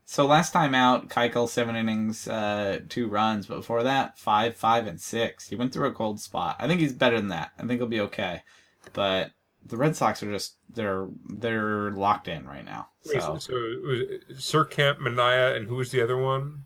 [0.04, 3.46] so last time out, Keuchel seven innings, uh, two runs.
[3.46, 5.48] But before that, five, five, and six.
[5.48, 6.56] He went through a cold spot.
[6.58, 7.52] I think he's better than that.
[7.58, 8.42] I think he'll be okay.
[8.92, 9.30] But
[9.66, 12.88] the Red Sox are just they're they're locked in right now.
[13.06, 13.54] Wait, So so,
[14.38, 16.64] Sir Camp, Manaea and who was the other one?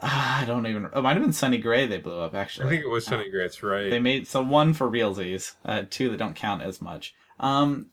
[0.00, 0.86] I don't even.
[0.86, 1.86] It might have been Sonny Gray.
[1.86, 2.66] They blew up actually.
[2.66, 3.88] I think it was Sonny Gratz, right?
[3.88, 7.14] They made so one for realsies, uh, two that don't count as much.
[7.38, 7.86] Um,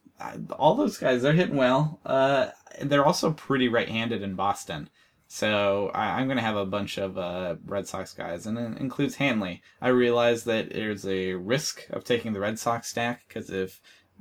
[0.58, 2.00] all those guys they're hitting well.
[2.06, 2.48] Uh,
[2.82, 4.90] they're also pretty right-handed in Boston,
[5.32, 9.16] so I, I'm gonna have a bunch of uh, Red Sox guys, and it includes
[9.16, 9.62] Hanley.
[9.80, 13.80] I realize that there's a risk of taking the Red Sox stack because if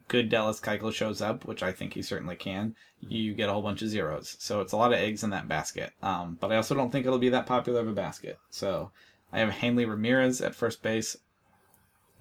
[0.08, 3.62] good Dallas Keuchel shows up, which I think he certainly can, you get a whole
[3.62, 4.36] bunch of zeros.
[4.38, 5.92] So it's a lot of eggs in that basket.
[6.02, 8.38] Um, but I also don't think it'll be that popular of a basket.
[8.50, 8.90] So
[9.32, 11.16] I have Hanley Ramirez at first base.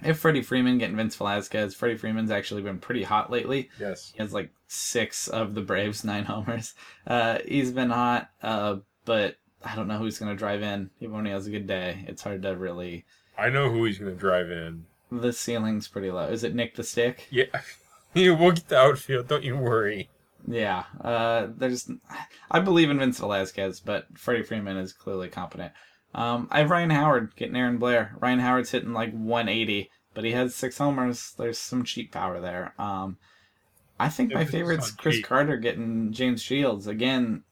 [0.03, 1.73] I have Freddie Freeman getting Vince Velasquez.
[1.73, 3.69] Freddie Freeman's actually been pretty hot lately.
[3.79, 4.11] yes.
[4.15, 6.73] He has like six of the Braves, nine homers.
[7.05, 10.89] Uh, he's been hot, uh, but I don't know who's going to drive in.
[10.99, 13.05] Even when he has a good day, it's hard to really.
[13.37, 14.85] I know who he's going to drive in.
[15.11, 16.27] The ceiling's pretty low.
[16.27, 17.27] Is it Nick the Stick?
[17.31, 17.45] Yeah.
[18.13, 19.27] yeah, we'll get the outfield.
[19.27, 20.09] Don't you worry.
[20.47, 20.83] Yeah.
[21.01, 21.89] Uh, there's.
[22.51, 25.71] I believe in Vince Velasquez, but Freddie Freeman is clearly competent.
[26.17, 28.15] Um, I have Ryan Howard getting Aaron Blair.
[28.19, 31.33] Ryan Howard's hitting like 180, but he has six homers.
[31.37, 32.73] There's some cheap power there.
[32.79, 33.17] Um,
[33.99, 35.21] I think my favorite's Chris.
[35.21, 36.87] Carter getting James Shields.
[36.87, 37.43] Again,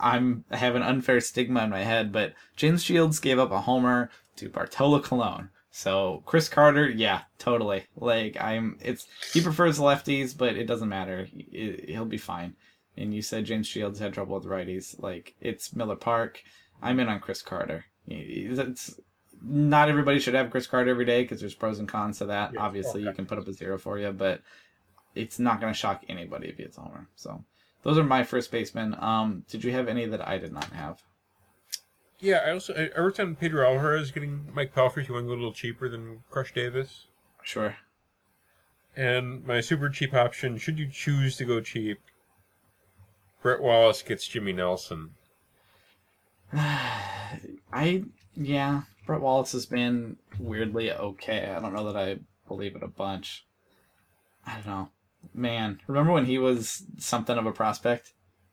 [0.00, 3.62] I'm I have an unfair stigma in my head, but James Shields gave up a
[3.62, 5.50] homer to Bartolo Colon.
[5.70, 7.84] So Chris Carter, yeah, totally.
[7.96, 11.24] Like I'm, it's he prefers lefties, but it doesn't matter.
[11.24, 12.54] He, he'll be fine.
[12.96, 15.00] And you said James Shields had trouble with righties.
[15.00, 16.42] Like it's Miller Park.
[16.82, 17.84] I'm in on Chris Carter.
[18.10, 19.00] It's
[19.42, 22.54] not everybody should have Chris Carter every day because there's pros and cons to that.
[22.54, 23.08] Yeah, Obviously, okay.
[23.08, 24.40] you can put up a zero for you, but
[25.14, 27.08] it's not going to shock anybody if he hits a homer.
[27.14, 27.44] So
[27.82, 28.96] those are my first basemen.
[28.98, 31.02] Um, did you have any that I did not have?
[32.20, 35.06] Yeah, I also I I worked on Pedro Alvarez getting Mike Pelfrey.
[35.06, 37.06] He went a little cheaper than Crush Davis.
[37.42, 37.76] Sure.
[38.96, 42.00] And my super cheap option, should you choose to go cheap,
[43.40, 45.10] Brett Wallace gets Jimmy Nelson.
[47.72, 48.04] I
[48.36, 51.52] yeah, Brett Wallace has been weirdly okay.
[51.54, 53.44] I don't know that I believe it a bunch.
[54.46, 54.88] I don't know.
[55.34, 58.12] Man, remember when he was something of a prospect?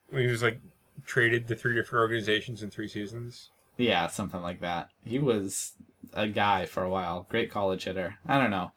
[0.09, 0.59] When he was like
[1.05, 3.51] traded to three different organizations in three seasons.
[3.77, 4.89] Yeah, something like that.
[5.03, 5.73] He was
[6.13, 7.27] a guy for a while.
[7.29, 8.15] Great college hitter.
[8.25, 8.71] I don't know.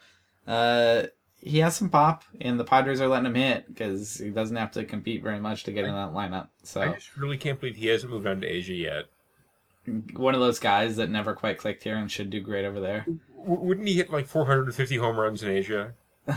[0.46, 1.07] Uh,
[1.40, 4.72] he has some pop, and the Padres are letting him hit because he doesn't have
[4.72, 6.44] to compete very much to get in that lineup.
[6.44, 9.05] I So just really can't believe he hasn't moved on to Asia yet.
[10.14, 13.07] One of those guys that never quite clicked here and should do great over there.
[13.38, 15.94] W- wouldn't he hit like 450 home runs in Asia?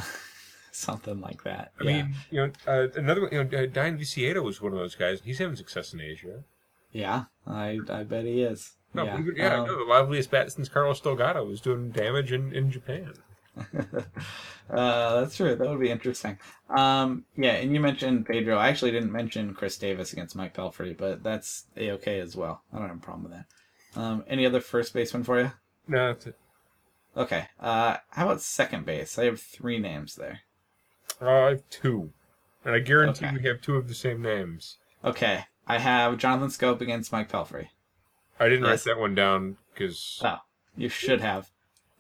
[0.72, 1.72] Something like that.
[1.80, 1.90] I yeah.
[2.04, 4.96] mean, you know, uh, another one, you know, uh, Dayan Viciedo was one of those
[4.96, 6.44] guys, he's having success in Asia.
[6.92, 8.74] yeah, I I bet he is.
[8.94, 9.20] No, yeah.
[9.36, 13.14] yeah, Um, no, the liveliest bat since Carlos Delgado was doing damage in, in Japan.
[14.70, 15.56] uh, that's true.
[15.56, 16.38] That would be interesting.
[16.70, 18.58] Um, yeah, and you mentioned Pedro.
[18.58, 22.62] I actually didn't mention Chris Davis against Mike Pelfrey, but that's a okay as well.
[22.74, 24.00] I don't have a problem with that.
[24.00, 25.52] Um, any other first baseman for you?
[25.88, 26.38] No, that's it.
[27.18, 27.48] Okay.
[27.60, 29.20] Uh, how about second base?
[29.20, 30.42] I have three names there.
[31.22, 32.12] Uh, I have two,
[32.64, 33.36] and I guarantee Okay.
[33.38, 34.78] we have two of the same names.
[35.04, 37.68] Okay, I have Jonathan Schoop against Mike Pelfrey.
[38.40, 38.86] I didn't Yes.
[38.88, 40.38] write that one down because Oh,
[40.78, 41.50] you should have,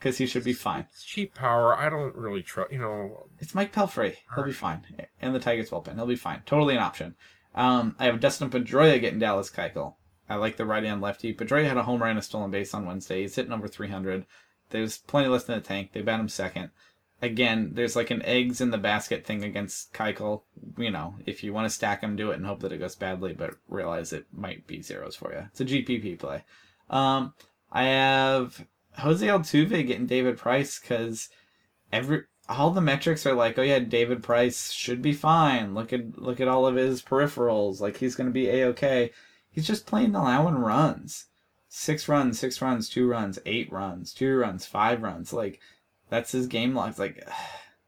[0.01, 0.87] because he should be fine.
[0.91, 1.77] it's cheap power.
[1.77, 2.71] I don't really trust.
[2.71, 4.15] You know, It's Mike Pelfrey.
[4.33, 4.81] He'll be fine.
[5.21, 5.93] And the Tigers bullpen.
[5.93, 6.41] He'll be fine.
[6.47, 7.13] Totally an option.
[7.53, 9.93] Um, I have Dustin Pedroia getting Dallas Keuchel.
[10.27, 11.35] I like the right hand lefty.
[11.35, 13.21] Pedroia had a home run and a stolen base on Wednesday.
[13.21, 14.25] He's hitting over 300.
[14.71, 15.91] There's plenty left in the tank.
[15.93, 16.71] They bat him second.
[17.21, 20.41] Again, there's like an eggs in the basket thing against Keuchel.
[20.79, 22.95] You know, if you want to stack him, do it and hope that it goes
[22.95, 25.43] badly, but realize it might be zeros for you.
[25.51, 26.43] It's a GPP play.
[26.89, 27.35] Um,
[27.71, 28.65] I have
[29.01, 31.29] Jose Altuve getting David Price because
[31.91, 35.73] every all the metrics are like, oh yeah, David Price should be fine.
[35.73, 37.79] Look at look at all of his peripherals.
[37.79, 39.11] Like he's gonna be a okay.
[39.49, 41.25] He's just plain allowing runs.
[41.67, 45.33] Six runs, six runs, two runs, eight runs, two runs, five runs.
[45.33, 45.59] Like
[46.09, 46.91] that's his game log.
[46.91, 47.27] It's like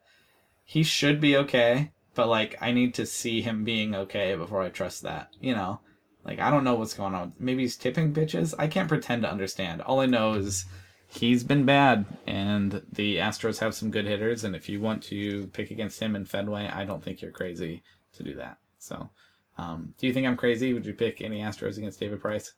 [0.64, 4.70] he should be okay, but like I need to see him being okay before I
[4.70, 5.30] trust that.
[5.40, 5.82] You know,
[6.24, 7.34] like I don't know what's going on.
[7.40, 8.54] Maybe he's tipping bitches.
[8.58, 9.82] I can't pretend to understand.
[9.82, 10.66] All I know is
[11.14, 14.44] he's been bad, and the Astros have some good hitters.
[14.44, 17.84] And if you want to pick against him in Fenway, I don't think you're crazy
[18.14, 18.58] to do that.
[18.80, 19.10] So,
[19.58, 20.74] um, do you think I'm crazy?
[20.74, 22.54] Would you pick any Astros against David Price?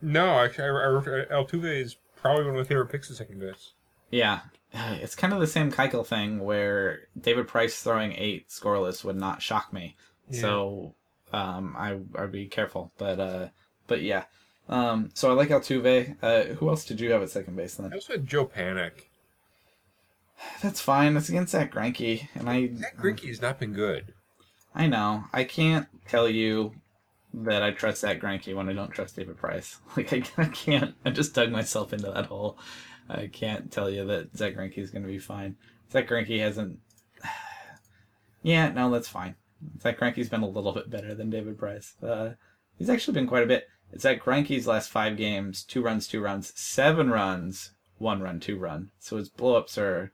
[0.00, 0.38] no.
[0.38, 3.72] Actually, I, I, Altuve is probably one of my favorite picks at second base.
[4.10, 4.40] Yeah,
[4.72, 9.42] it's kind of the same Keuchel thing where David Price throwing eight scoreless would not
[9.42, 9.96] shock me.
[10.30, 10.94] So
[11.32, 13.48] um, I I'd be careful, but uh,
[13.86, 14.24] but yeah.
[14.72, 16.16] Um, so I like Altuve.
[16.22, 17.92] Uh, who else did you have at second base then?
[17.92, 18.92] I also had Joe Panik.
[20.62, 21.12] That's fine.
[21.12, 24.14] That's against Zack Greinke, and I Zack Greinke has not been good.
[24.74, 26.72] I know I can't tell you
[27.34, 29.78] that I trust Zack Greinke when I don't trust David Price.
[29.96, 30.94] Like I, I can't.
[31.04, 32.58] I just dug myself into that hole.
[33.10, 35.56] I can't tell you that Zack Greinke is going to be fine.
[35.92, 36.78] Zack Greinke hasn't.
[38.44, 39.36] Yeah, no, that's fine.
[39.80, 41.94] Zack Greinke's been a little bit better than David Price.
[42.02, 42.30] Uh,
[42.76, 43.68] he's actually been quite a bit.
[43.98, 48.90] Zack Greinke's last five games: two runs, two runs, seven runs, one run, two run.
[48.98, 50.12] So his blowups are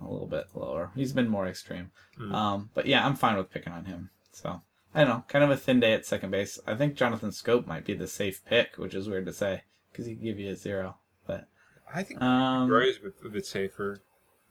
[0.00, 0.90] a little bit lower.
[0.94, 1.90] He's been more extreme.
[2.32, 4.10] Um, but yeah, I'm fine with picking on him.
[4.32, 4.62] So
[4.94, 6.58] I don't know, kind of a thin day at second base.
[6.66, 10.06] I think Jonathan Schoop might be the safe pick, which is weird to say because
[10.06, 10.96] he could give you a zero.
[11.26, 11.46] But
[11.94, 14.00] I think um, Roy a bit, a bit safer.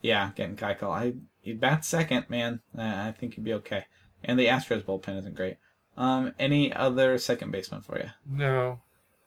[0.02, 2.62] yeah, getting Keuchel, I he bats second, man.
[2.78, 3.86] Uh, I think he'd be okay.
[4.24, 5.58] And the Astros bullpen isn't great.
[6.00, 8.10] Um, any other second baseman for you?
[8.26, 8.80] No.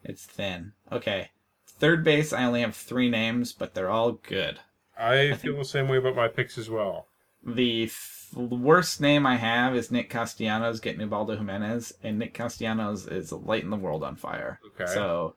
[0.02, 0.72] It's thin.
[0.90, 1.30] Okay.
[1.66, 4.58] Third base, I only have three names, but they're all good.
[4.98, 7.08] I feel the same way about my picks as well.
[7.44, 13.06] The f- worst name I have is Nick Castellanos getting Ubaldo Jimenez, and Nick Castellanos
[13.06, 14.58] is lighting the world on fire.
[14.74, 14.90] Okay.
[14.92, 15.34] So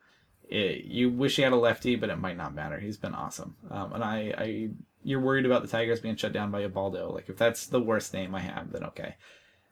[0.48, 2.80] it, you wish he had a lefty, but it might not matter.
[2.80, 3.56] He's been awesome.
[3.70, 4.70] Um, and I, I,
[5.04, 7.12] you're worried about the Tigers being shut down by Ubaldo.
[7.12, 9.16] Like if that's the worst name I have, then okay.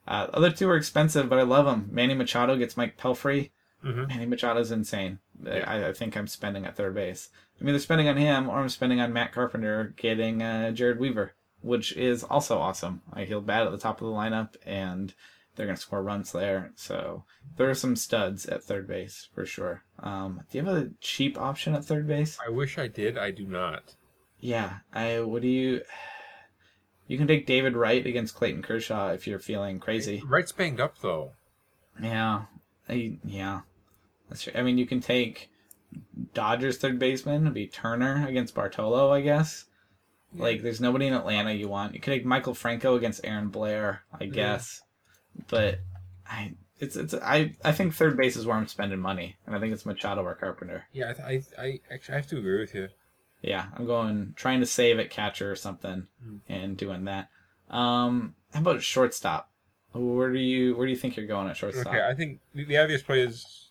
[0.08, 1.90] Uh, other two are expensive, but I love them.
[1.92, 3.52] Manny Machado gets Mike Pelfrey.
[3.84, 4.08] Mhm.
[4.08, 5.20] Manny Machado's insane.
[5.46, 7.30] I, I think I'm spending at third base.
[7.60, 11.34] I'm either spending on him or I'm spending on Matt Carpenter getting uh, Jered Weaver,
[11.62, 13.02] which is also awesome.
[13.12, 15.14] I he'll at the top of the lineup and
[15.56, 16.72] they're going to score runs there.
[16.76, 17.26] So
[17.58, 19.84] there are some studs at third base for sure.
[20.00, 22.38] Um, do you have a cheap option at third base?
[22.46, 23.18] I wish I did.
[23.18, 23.96] I do not.
[24.40, 24.78] Yeah.
[24.94, 25.20] I.
[25.22, 25.82] What do you?
[27.14, 30.24] You can take David Wright against Clayton Kershaw if you're feeling crazy.
[30.26, 31.34] Wright's banged up though.
[32.02, 32.46] Yeah.
[32.90, 33.62] I, yeah.
[34.28, 34.54] That's true.
[34.56, 35.52] I mean, you can take
[36.34, 39.66] Dodgers third baseman, it'd be Turner against Bartolo, I guess.
[40.36, 41.94] Like, there's nobody in Atlanta you want.
[41.94, 44.82] You could take Maikel Franco against Aaron Blair, I guess.
[45.50, 45.82] But
[46.28, 49.60] I, it's it's I I think third base is where I'm spending money, and I
[49.60, 50.86] think it's Machado or Carpenter.
[50.92, 52.88] Yeah, I, I, I actually I have to agree with you.
[53.44, 56.38] Yeah, I'm going trying to save at catcher or something, Hmm.
[56.48, 57.30] and doing that.
[57.70, 59.50] Um, how about shortstop?
[59.92, 61.88] Where do you where do you think you're going at shortstop?
[61.88, 63.70] Okay, I think the, the obvious play is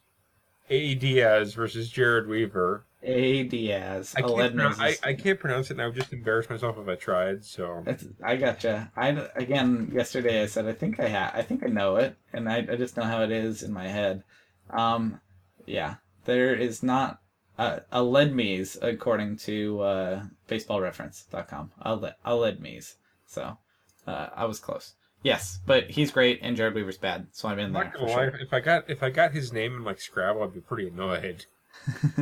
[0.70, 0.94] A.
[0.94, 2.84] Diaz versus Jered Weaver.
[3.04, 4.14] A Diaz.
[4.16, 6.86] I can't, pronounce, I, I can't pronounce it, and I would just embarrass myself if
[6.86, 7.44] I tried.
[7.44, 8.92] So That's, I gotcha.
[8.94, 12.48] I again yesterday I said I think I ha- I think I know it, and
[12.48, 14.22] I, I just know how it is in my head.
[14.70, 15.20] Um,
[15.66, 17.18] yeah, there is not
[17.58, 21.72] uh, a Ledmees according to uh, BaseballReference.com.
[21.82, 22.80] A le- a.
[23.26, 23.58] So
[24.06, 24.94] uh, I was close.
[25.22, 27.98] Yes, but he's great, and Jered Weaver's bad, so I'm in I'm there not for
[28.00, 28.30] gonna lie.
[28.40, 31.46] If I got if I got his name in like Scrabble, I'd be pretty annoyed.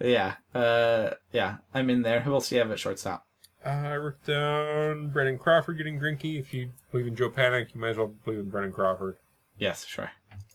[0.00, 2.20] yeah, uh, yeah, I'm in there.
[2.20, 3.24] Who else do you have at shortstop?
[3.64, 6.38] Uh, I wrote down Brandon Crawford getting Greinke.
[6.38, 9.16] If you believe in Joe Panik, you might as well believe in Brandon Crawford.
[9.58, 10.10] Yes, sure.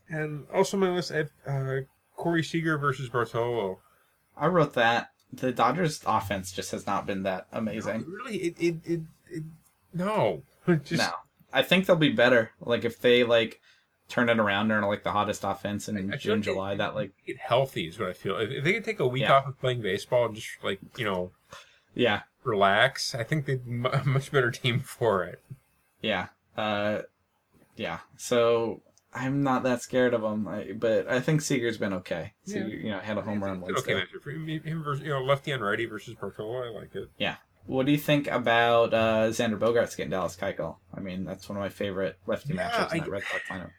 [0.10, 1.82] And also on my list, I have uh,
[2.22, 3.80] Corey Seager versus Bartolo.
[4.38, 5.10] I wrote that.
[5.34, 8.06] The Dodgers offense just has not been that amazing.
[8.08, 9.44] Really, it it it, it
[9.94, 10.44] no.
[10.68, 11.10] Just, no.
[11.54, 12.52] I think they'll be better.
[12.62, 13.60] Like if they like
[14.10, 17.12] turn it around during like the hottest offense in I feel June, July, that like
[17.26, 18.38] Get healthy is what I feel.
[18.38, 19.34] If they could take a week Yeah.
[19.34, 21.32] off of playing baseball and just like you know
[21.96, 25.42] yeah, relax, I think they'd a much better team for it.
[26.02, 27.02] yeah, uh,
[27.76, 28.00] yeah.
[28.18, 28.82] So
[29.13, 32.34] I'm not that scared of him, I, but I think Seager's been okay.
[32.45, 32.65] So Yeah.
[32.65, 33.93] you know, had a home run It's an Wednesday.
[33.95, 36.63] okay him, him versus you know lefty and righty versus Bartolo.
[36.63, 37.10] I like it.
[37.17, 37.36] Yeah.
[37.65, 40.78] What do you think about uh, Xander Bogaerts getting Dallas Keuchel?
[40.95, 43.69] I mean, that's one of my favorite lefty Yeah, matchups in I- Red Sox lineup.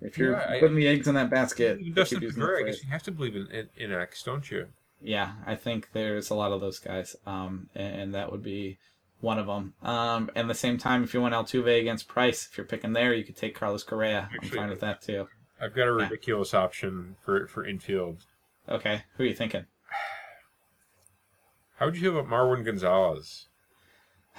[0.00, 2.90] If you're Yeah, I- putting the eggs in that basket, Dustin Pedroia, I guess you
[2.90, 4.68] have to believe in, in, in X, don't you?
[5.00, 8.78] yeah, I think there's a lot of those guys, um, and, and that would be
[9.20, 9.74] one of them.
[9.82, 12.92] Um, and at the same time, if you want Altuve against Price, if you're picking
[12.92, 14.28] there, you could take Carlos Correa.
[14.42, 15.28] I'm fine with that too.
[15.60, 16.04] I've got a Yeah.
[16.04, 18.24] ridiculous option for for infield.
[18.68, 19.66] Okay, who are you thinking?
[21.76, 23.46] How would you feel about Marwin Gonzalez?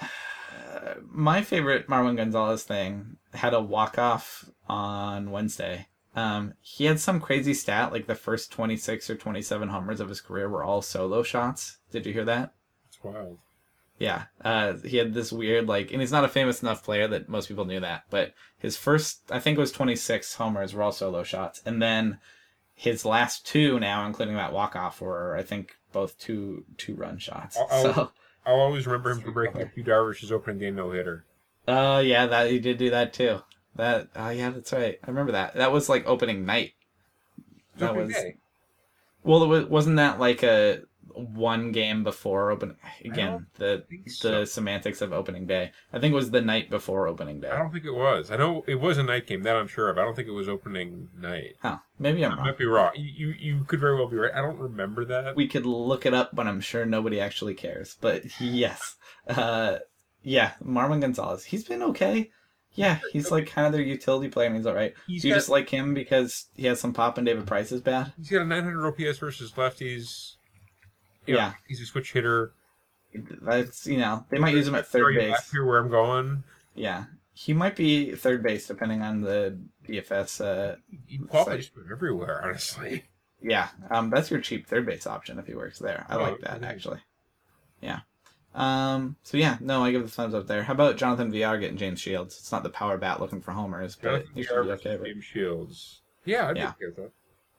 [1.10, 5.88] My favorite Marwin Gonzalez thing had a walk off on Wednesday.
[6.14, 10.20] Um, he had some crazy stat like the first 26 or 27 homers of his
[10.20, 11.78] career were all solo shots.
[11.92, 12.52] Did you hear that?
[12.88, 13.38] It's wild.
[14.00, 17.28] Yeah, uh, he had this weird like, and he's not a famous enough player that
[17.28, 18.04] most people knew that.
[18.10, 22.18] But his first, I think it was 26 homers were all solo shots, and then
[22.74, 27.18] his last two now, including that walk off, were I think both two two run
[27.18, 27.58] shots.
[27.70, 28.10] I'll- So,
[28.46, 31.26] I'll always remember him for breaking Yu Darvish's opening day no hitter.
[31.68, 33.40] uh, yeah, that he did do that too.
[33.76, 34.98] That, uh, yeah, that's right.
[35.04, 35.54] I remember that.
[35.56, 36.72] That was like opening night.
[37.76, 38.14] That was
[39.22, 39.42] well.
[39.44, 40.84] It was, wasn't that like a
[41.20, 45.72] one game before open again the think the semantics of opening day.
[45.92, 47.50] I think it was the night before opening day.
[47.50, 48.30] I don't think it was.
[48.30, 49.42] I know it was a night game.
[49.42, 49.98] That I'm sure of.
[49.98, 51.54] I don't think it was opening night.
[51.62, 51.78] Huh.
[51.98, 52.46] Maybe I'm I wrong.
[52.46, 52.90] might be wrong.
[52.96, 54.32] You, you you could very well be right.
[54.34, 55.36] I don't remember that.
[55.36, 57.96] We could look it up, but I'm sure nobody actually cares.
[58.00, 58.96] But yes,
[59.28, 59.78] uh,
[60.22, 61.44] yeah, Marwin Gonzalez.
[61.44, 62.30] He's been okay.
[62.74, 64.94] Yeah, he's like kind of their utility player, and he's all right.
[65.08, 67.72] He's Do you got- just like him because he has some pop and David Price
[67.72, 68.12] is bad?
[68.16, 70.36] He's got a 900 OPS versus lefties.
[71.30, 71.52] You know, Yeah.
[71.68, 72.52] he's a switch hitter.
[73.42, 75.50] That's you know they might use him at third base.
[75.50, 76.42] Here where I'm going.
[76.74, 80.40] Yeah, he might be third base depending on the DFS.
[80.40, 83.04] Uh, He qualifies just about everywhere, honestly.
[83.42, 86.04] yeah, um, that's your cheap third base option if he works there.
[86.08, 87.00] I Oh, like that actually.
[87.80, 88.00] Yeah.
[88.54, 89.16] Um.
[89.22, 90.62] So yeah, no, I give the thumbs up there.
[90.64, 92.36] How about Jonathan Villar getting James Shields?
[92.38, 94.96] It's not the power bat looking for homers, but Jonathan he Villar should be okay.
[94.98, 95.06] With.
[95.06, 96.02] James Shields.
[96.24, 96.72] Yeah, I'd Yeah.
[96.78, 97.12] be okay with that.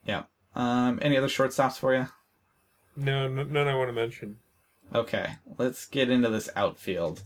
[0.05, 0.23] Yeah.
[0.55, 0.99] Um.
[1.01, 2.07] Any other shortstops for you?
[2.95, 4.37] No, no, none I want to mention.
[4.93, 7.23] Okay, let's get into this outfield.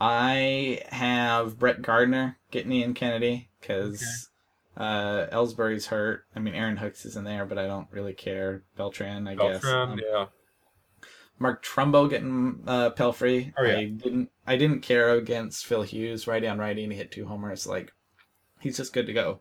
[0.00, 4.30] I have Brett Gardner getting Ian Kennedy because
[4.76, 6.24] uh, Ellsbury's hurt.
[6.36, 8.62] I mean, Aaron Hicks is in there, but I don't really care.
[8.76, 9.60] Beltran, I guess.
[9.60, 10.26] Beltran, Um, yeah.
[11.40, 13.52] Mark Trumbo getting uh, Pelfrey.
[13.58, 13.78] Oh, yeah.
[13.78, 14.30] I didn't.
[14.46, 17.66] I didn't care against Phil Hughes, righty on righty, and he hit two homers.
[17.66, 17.92] Like,
[18.60, 19.40] he's just good to go.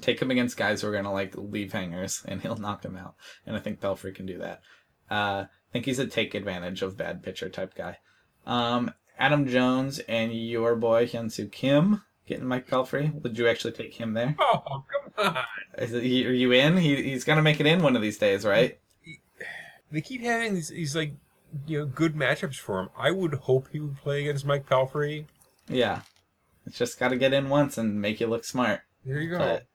[0.00, 3.14] Take him against guys who are gonna like leave hangers, and he'll knock them out.
[3.46, 4.60] And I think Pelfrey can do that.
[5.10, 7.98] Uh, I think he's a take advantage of bad pitcher type guy.
[8.46, 13.22] Um, Adam Jones and your boy Hyunsoo Kim getting Mike Pelfrey.
[13.22, 14.34] Would you actually take him there?
[14.38, 14.84] Oh,
[15.16, 15.44] come on.
[15.78, 16.76] Is it, are you in?
[16.76, 18.78] He, he's gonna make it in one of these days, right?
[19.90, 21.14] They keep having these, these like,
[21.66, 22.88] you know, good matchups for him.
[22.98, 25.26] I would hope he would play against Mike Pelfrey.
[25.68, 26.00] Yeah.
[26.66, 28.80] It's just got to get in once and make you look smart.
[29.04, 29.38] There you go.
[29.38, 29.66] But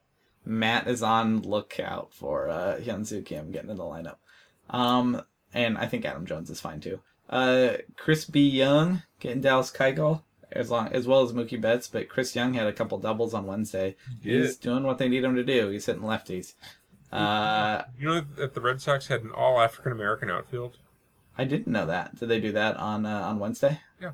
[0.45, 4.17] Matt is on lookout for uh, Hyunsoo Kim getting in the lineup.
[4.71, 5.21] Um,
[5.53, 6.99] and I think Adam Jones is fine too.
[7.29, 8.47] Uh, Chris B.
[8.47, 12.67] Young getting Dallas Keuchel as long as well as Mookie Betts, but Chris Young had
[12.67, 13.95] a couple doubles on Wednesday.
[14.21, 14.39] Yeah.
[14.39, 15.69] He's doing what they need him to do.
[15.69, 16.53] He's hitting lefties.
[17.11, 20.77] Uh, you know that the Red Sox had an all African American outfield?
[21.37, 22.17] I didn't know that.
[22.19, 23.79] Did they do that on uh, on Wednesday?
[24.01, 24.11] Yeah.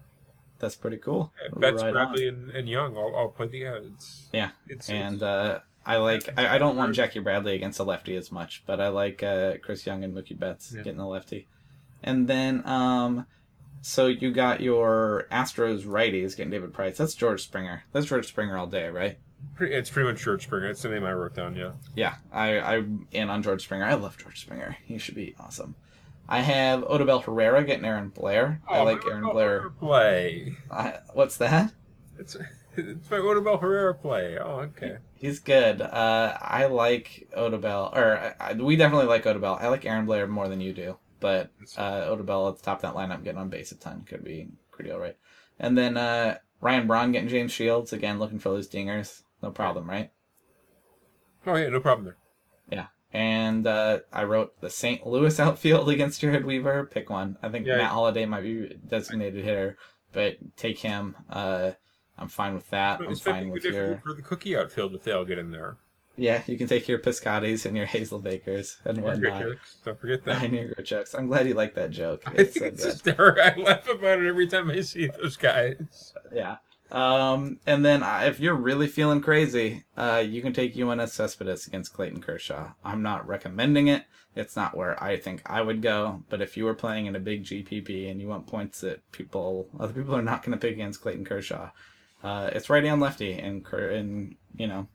[0.60, 1.32] That's pretty cool.
[1.42, 1.94] Yeah, Betts, Right.
[1.94, 6.30] Bradley, and, and Young all, all played the It's, Yeah, it's, and uh, I like.
[6.38, 9.54] I, I don't want Jackie Bradley against a lefty as much, but I like uh,
[9.64, 10.84] Chris Young and Mookie Betts Yeah.
[10.84, 11.48] getting a lefty.
[12.04, 13.26] And then, um,
[13.82, 16.98] so you got your Astros righties getting David Price.
[16.98, 17.84] That's George Springer.
[17.94, 19.18] That's George Springer all day, right?
[19.60, 20.68] it's pretty much George Springer.
[20.68, 21.72] That's the name I wrote down, yeah.
[21.96, 23.86] Yeah, I I'm in on George Springer.
[23.86, 24.78] I love George Springer.
[24.86, 25.76] He should be awesome.
[26.28, 28.62] I have Odubel Herrera getting Aaron Blair.
[28.68, 29.70] I Oh, like Aaron Blair.
[29.80, 30.58] Play.
[30.70, 31.72] I, what's that?
[32.20, 32.36] It's,
[32.78, 34.38] it's my Odubel Herrera play.
[34.40, 34.98] Oh, okay.
[35.16, 35.82] He's good.
[35.82, 39.62] Uh, I like Odubel, or I, we definitely like Odubel.
[39.62, 42.94] I like Aaron Blair more than you do, but uh, Odubel at the top of
[42.94, 45.18] that lineup getting on base a ton could be pretty alright.
[45.60, 49.24] And then uh, Ryan Braun getting James Shields again, looking for those dingers.
[49.42, 50.12] No problem, right?
[51.46, 52.18] Oh, yeah, no problem there.
[52.70, 52.88] Yeah.
[53.14, 55.06] And uh, I wrote the St.
[55.08, 56.86] Louis outfield against Jered Weaver.
[56.92, 57.38] Pick one.
[57.42, 57.78] I think Yeah.
[57.78, 59.78] Matt Holliday might be designated hitter,
[60.12, 61.16] but take him.
[61.30, 61.72] Uh,
[62.18, 63.00] I'm fine with that.
[63.02, 63.98] I'm fine with your.
[64.04, 65.78] for the cookie outfield if they all get in there.
[66.20, 69.44] Yeah, you can take your Piscottis and your Hazelbakers and whatnot.
[69.86, 70.42] Don't forget that.
[70.42, 71.14] I knew your jokes.
[71.14, 72.24] I'm glad you like that joke.
[72.28, 73.44] I It's think it's hysterical.
[73.44, 76.14] I laugh about it every time I see those guys.
[76.34, 76.58] Yeah.
[76.90, 81.68] Um, and then uh, if you're really feeling crazy, uh, you can take Yoenis Cespedes
[81.68, 82.72] against Clayton Kershaw.
[82.84, 84.06] I'm not recommending it.
[84.36, 86.24] It's not where I think I would go.
[86.30, 89.70] But if you were playing in a big GPP and you want points that people,
[89.80, 91.70] other people are not going to pick against Clayton Kershaw,
[92.24, 94.88] uh, it's righty on lefty, and and you know,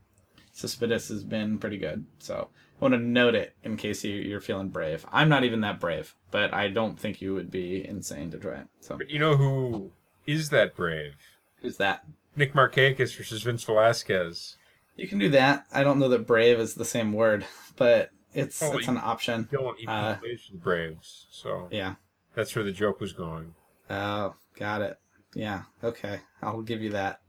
[0.52, 2.04] Cespedes has been pretty good.
[2.18, 5.06] So I want to note it in case you, you're feeling brave.
[5.12, 8.61] I'm not even that brave, but I don't think you would be insane to try
[8.61, 8.66] it.
[8.80, 9.92] So But you know who
[10.26, 11.14] is that brave?
[11.61, 12.04] who's that?
[12.35, 14.56] Nick Markakis versus Vince Velasquez.
[14.96, 15.64] You can do that.
[15.72, 17.44] I don't know that brave is the same word,
[17.76, 19.48] but it's Oh, it's an option.
[19.52, 21.94] Dylan EP Uh, plays for the Braves, so Yeah.
[22.35, 23.54] that's where the joke was going.
[23.90, 24.98] Oh, got it.
[25.35, 25.62] Yeah.
[25.83, 26.21] Okay.
[26.42, 27.21] I'll give you that.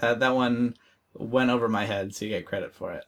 [0.00, 0.74] That that one
[1.14, 3.04] went over my head, so you get credit for it.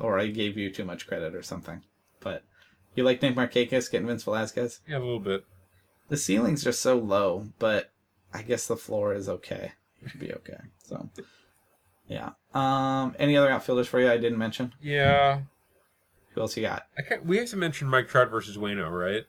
[0.00, 1.82] Or I gave you too much credit or something.
[2.20, 2.44] But
[2.94, 4.80] you like Nick Markakis getting Vince Velasquez?
[4.86, 5.44] Yeah, a little bit.
[6.08, 7.92] The ceiling's are so low, but
[8.32, 9.72] I guess the floor is okay.
[10.02, 10.58] It should be okay.
[10.82, 11.08] So
[12.08, 12.30] yeah.
[12.54, 14.72] Um any other outfielders for you I didn't mention?
[14.80, 15.40] Yeah,
[16.34, 16.86] Who else you got?
[16.98, 19.24] I can't, we have to mention Mike Trout versus Wayno, right?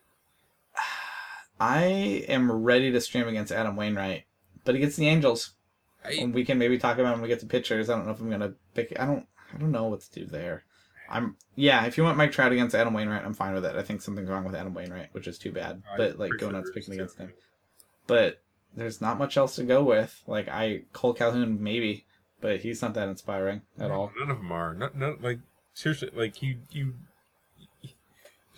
[1.62, 1.84] I
[2.28, 4.24] am ready to stream against Adam Wainwright,
[4.66, 5.52] but against the Angels.
[6.04, 7.88] I, And we can maybe talk about when we get to pitchers.
[7.88, 9.00] I don't know if I'm gonna pick.
[9.00, 9.28] I don't.
[9.54, 10.64] I don't know what to do there.
[11.08, 11.36] I'm.
[11.56, 13.76] Yeah, if you want Mike Trout against Adam Wainwright, I'm fine with it.
[13.76, 15.84] I think something's wrong with Adam Wainwright, which is too bad.
[15.94, 17.32] I But like going out picking against him.
[18.08, 18.42] But
[18.76, 20.20] there's not much else to go with.
[20.26, 22.08] Like I Cole Calhoun maybe,
[22.40, 24.12] but he's not that inspiring at all.
[24.20, 24.74] None of them are.
[24.74, 25.38] Not, not like
[25.76, 26.10] seriously.
[26.12, 26.96] Like you, you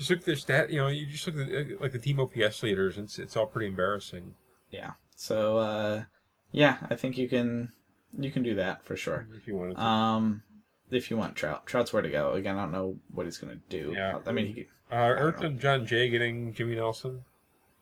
[0.03, 0.69] just look at their stat.
[0.69, 2.97] You know, you just look at the, like the team OPS leaders.
[2.97, 4.35] It's it's all pretty embarrassing.
[4.71, 4.91] Yeah.
[5.15, 6.03] So uh,
[6.51, 7.71] yeah, I think you can
[8.17, 9.27] you can do that for sure.
[9.35, 9.77] If you want.
[9.79, 10.43] Um,
[10.91, 12.33] if you want Trout, Trout's where to go.
[12.33, 13.93] Again, I don't know what he's gonna do.
[13.95, 14.19] Yeah.
[14.27, 17.21] I mean, he, uh, Earth Jon Jay getting Jimmy Nelson.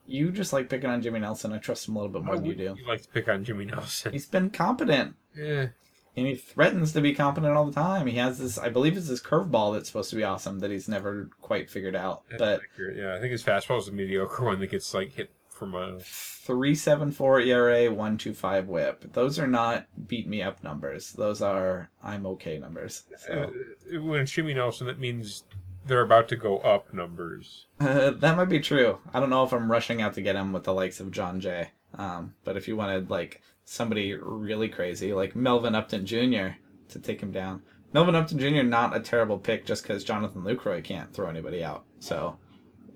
[0.06, 1.52] you just like picking on Jimmy Nelson.
[1.52, 2.76] I trust him a little bit more Why than you do.
[2.78, 4.14] You like to pick on Jimmy Nelson.
[4.14, 5.68] He's been competent, Yeah.
[6.16, 8.08] And he threatens to be competent all the time.
[8.08, 10.90] He has this, I believe, it's this curveball that's supposed to be awesome that he's
[10.90, 12.24] never quite figured out.
[12.38, 12.62] But
[12.96, 16.00] yeah, I think his fastball is a mediocre one that gets like hit from a.
[16.00, 19.14] three seven four ERA, one two five WHIP.
[19.14, 21.14] Those are not beat me up numbers.
[21.14, 23.04] Those are I'm okay numbers.
[23.18, 23.52] So.
[23.94, 25.44] Uh, when it's Jimmy Nelson, that means
[25.86, 27.68] they're about to go up numbers.
[27.80, 29.00] Uh, that might be true.
[29.14, 31.40] I don't know if I'm rushing out to get him with the likes of Jon
[31.40, 31.70] Jay.
[31.94, 36.56] Um, but if you wanted like somebody really crazy, like Melvin Upton Jr.
[36.90, 37.62] to take him down,
[37.94, 38.64] Melvin Upton Jr.
[38.64, 41.84] not a terrible pick just because Jonathan Lucroy can't throw anybody out.
[42.00, 42.38] So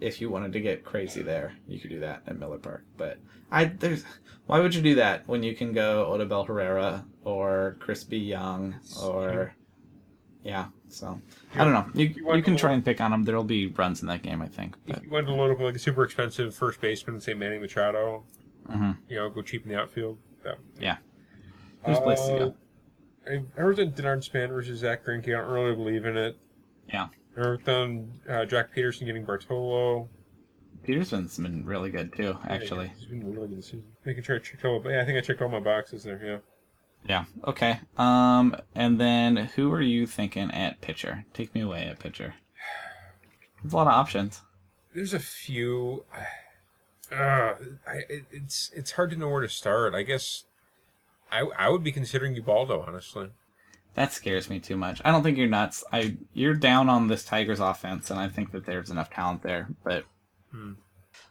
[0.02, 2.84] if you wanted to get crazy there, you could do that at Miller Park.
[2.98, 3.20] But
[3.52, 4.04] I there's
[4.48, 8.18] why would you do that when you can go Odubel Herrera or Chris B.
[8.18, 9.54] Young or
[10.44, 11.20] Yeah, so
[11.56, 11.86] I don't know.
[11.94, 13.24] You want you can try and pick on them.
[13.24, 14.76] There'll be runs in that game, I think.
[14.86, 17.58] But If you wanted to load up like a super expensive first baseman, say Manny
[17.60, 18.24] Machado,
[18.70, 18.98] Mhm.
[19.10, 20.18] you know, go cheap in the outfield.
[20.46, 20.98] That, yeah,
[21.86, 22.56] there's place to go.
[23.28, 25.30] Uh, I heard that Denard Span versus Zack Greinke.
[25.30, 26.38] I don't really believe in it.
[26.88, 30.08] Yeah, I heard on uh, Jace Peterson getting Bartolo.
[30.84, 32.86] Peterson's been really good too, actually.
[32.86, 33.84] Yeah, he's been really good this season.
[34.06, 34.82] Making sure I checked all.
[34.86, 36.22] Yeah, I think I checked all my boxes there.
[36.24, 36.38] Yeah.
[37.08, 37.26] Yeah.
[37.48, 37.80] Okay.
[37.98, 41.26] Um, and then who are you thinking at pitcher?
[41.34, 42.36] Take me away at pitcher.
[43.62, 44.42] There's a lot of options.
[44.94, 46.06] There's a few.
[47.16, 47.54] Uh,
[47.88, 48.02] I,
[48.32, 49.96] it's it's hard to know where to start.
[49.96, 50.44] I guess
[51.32, 53.30] I I would be considering Ubaldo honestly.
[53.94, 55.02] That scares me too much.
[55.06, 55.84] I don't think you're nuts.
[55.94, 59.70] I you're down on this Tigers offense, and I think that there's enough talent there,
[59.84, 60.04] but
[60.52, 60.74] Hmm.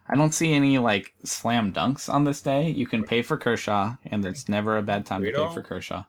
[0.08, 2.68] I don't see any like slam dunks on this day.
[2.70, 6.04] You can pay for Kershaw, and there's never a bad time to pay for Kershaw.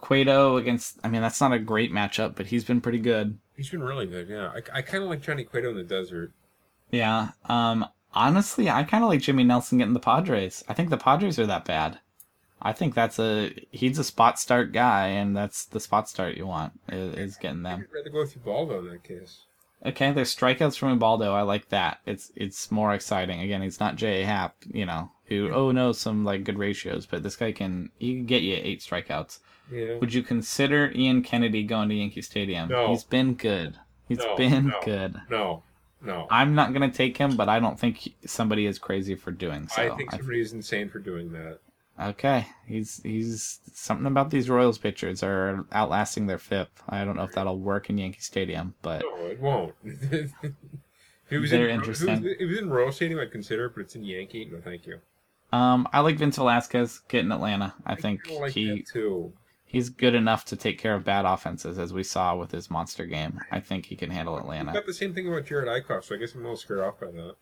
[0.00, 3.38] Cueto against, I mean, that's not a great matchup, but he's been pretty good.
[3.56, 4.28] He's been really good.
[4.28, 6.32] Yeah, I, I kind of like Johnny Cueto in the desert.
[6.90, 7.30] Yeah.
[7.46, 7.86] Um.
[8.14, 10.62] Honestly, I kind of like Jimmy Nelson getting the Padres.
[10.68, 11.98] I think the Padres are that bad.
[12.60, 16.46] I think that's a he's a spot start guy, and that's the spot start you
[16.46, 17.86] want is, is getting them.
[17.88, 19.44] I'd rather go with Ubaldo in that case.
[19.84, 21.32] Okay, there's strikeouts from Ubaldo.
[21.32, 21.98] I like that.
[22.06, 23.40] It's it's more exciting.
[23.40, 24.24] Again, he's not J.A.
[24.24, 28.14] Happ, you know, who oh no some like good ratios, but this guy can he
[28.14, 29.40] can get you eight strikeouts.
[29.70, 29.96] Yeah.
[29.98, 32.68] Would you consider Ian Kennedy going to Yankee Stadium?
[32.68, 32.88] No.
[32.90, 33.76] He's been good.
[34.06, 34.80] He's No, been no.
[34.84, 35.20] good.
[35.30, 35.62] No,
[36.04, 36.26] no.
[36.30, 39.82] I'm not gonna take him, but I don't think somebody is crazy for doing so.
[39.82, 41.58] I think somebody is insane for doing that.
[42.00, 46.68] okay, he's he's something about these Royals pitchers are outlasting their FIP.
[46.88, 49.74] I don't know if that'll work in Yankee Stadium, but No, it won't.
[49.84, 50.32] if
[51.30, 52.08] it was They're in, interesting.
[52.08, 54.04] If it was, if it was in Royal Stadium, I'd consider it, but it's in
[54.04, 54.48] Yankee.
[54.50, 54.98] No, thank you.
[55.52, 57.74] um, I like Vince Velasquez getting Atlanta.
[57.86, 59.32] I think like he that too.
[59.72, 63.06] He's good enough to take care of bad offenses, as we saw with his monster
[63.06, 63.40] game.
[63.50, 64.70] I think he can handle Atlanta.
[64.70, 67.00] got the same thing about Jerad Eickhoff, so I guess I'm a little scared off
[67.00, 67.36] by that.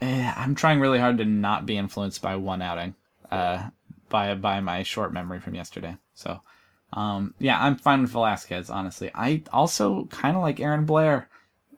[0.00, 2.94] Eh, I'm trying really hard to not be influenced by one outing,
[3.32, 3.70] uh,
[4.08, 5.96] by by my short memory from yesterday.
[6.14, 6.40] So,
[6.92, 8.70] um, yeah, I'm fine with Velasquez.
[8.70, 11.28] Honestly, I also kind of like Aaron Blair.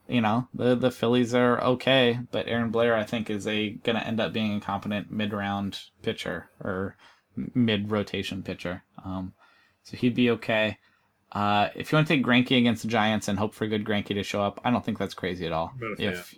[0.07, 4.01] You know, the the Phillies are okay, but Aaron Blair, I think, is a gonna
[4.01, 6.95] end up being a competent mid round pitcher or
[7.35, 8.83] mid rotation pitcher.
[9.03, 9.33] Um,
[9.85, 10.77] so he'd be okay.
[11.31, 13.83] Uh, if you want to take Greinke against the Giants and hope for a good
[13.85, 15.73] Greinke to show up, I don't think that's crazy at all.
[15.79, 15.95] Fan.
[15.97, 16.35] If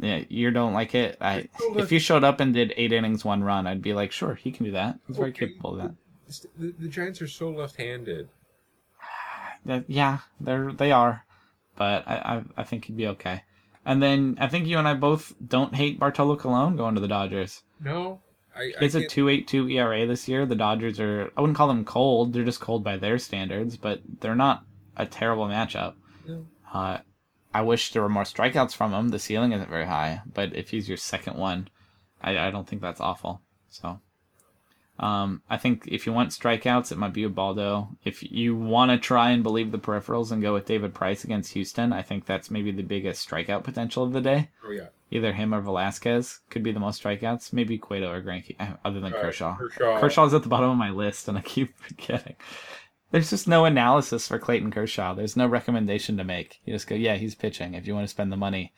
[0.00, 3.42] yeah, you don't like it, I if you showed up and did eight innings, one
[3.42, 4.98] run, I'd be like, sure, he can do that.
[5.06, 5.48] He's very Okay.
[5.48, 5.94] capable of that.
[6.58, 8.28] The, the Giants are so left-handed.
[9.64, 11.24] That- yeah, they're they are,
[11.76, 13.42] but I, I I think he'd be okay.
[13.84, 17.08] And then I think you and I both don't hate Bartolo Colon going to the
[17.08, 17.62] Dodgers.
[17.82, 18.20] No,
[18.58, 20.44] I, I It's a two eight two ERA this year.
[20.44, 22.32] The Dodgers are I wouldn't call them cold.
[22.32, 24.64] They're just cold by their standards, but they're not
[24.96, 25.94] a terrible matchup.
[26.26, 26.46] No.
[26.72, 26.98] Uh,
[27.54, 29.08] I wish there were more strikeouts from him.
[29.08, 31.68] The ceiling isn't very high, but if he's your second one,
[32.20, 33.40] I, I don't think that's awful.
[33.70, 34.00] So,
[34.98, 37.96] um, I think if you want strikeouts, it might be Ubaldo.
[38.04, 41.52] If you want to try and believe the peripherals and go with David Price against
[41.54, 44.50] Houston, I think that's maybe the biggest strikeout potential of the day.
[44.64, 47.52] Oh yeah, Either him or Velasquez could be the most strikeouts.
[47.52, 49.56] Maybe Cueto or Greinke, uh, other than Right, Kershaw.
[49.56, 50.00] Kershaw.
[50.00, 52.36] Kershaw's at the bottom of my list, and I keep forgetting.
[53.10, 55.14] There's just no analysis for Clayton Kershaw.
[55.14, 56.60] There's no recommendation to make.
[56.66, 57.72] You just go, yeah, he's pitching.
[57.72, 58.72] If you want to spend the money,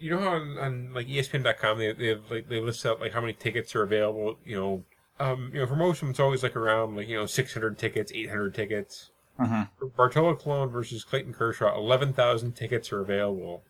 [0.00, 3.12] You know how on, on like ESPN.com they they have, like they list out like
[3.12, 4.36] how many tickets are available.
[4.44, 4.84] You know,
[5.20, 7.78] um, you know for most of them it's always like around like you know 600
[7.78, 9.10] tickets, 800 tickets.
[9.38, 9.66] uh-huh.
[9.96, 13.62] Bartolo Colon versus Clayton Kershaw, 11,000 tickets are available.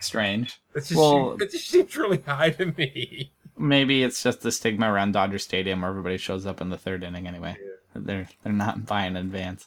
[0.00, 0.60] Strange.
[0.72, 3.32] That just, Well- seems, that just seems really high to me.
[3.58, 7.02] Maybe it's just the stigma around Dodger Stadium where everybody shows up in the third
[7.04, 7.56] inning anyway.
[7.94, 9.66] They're they're not buying in advance.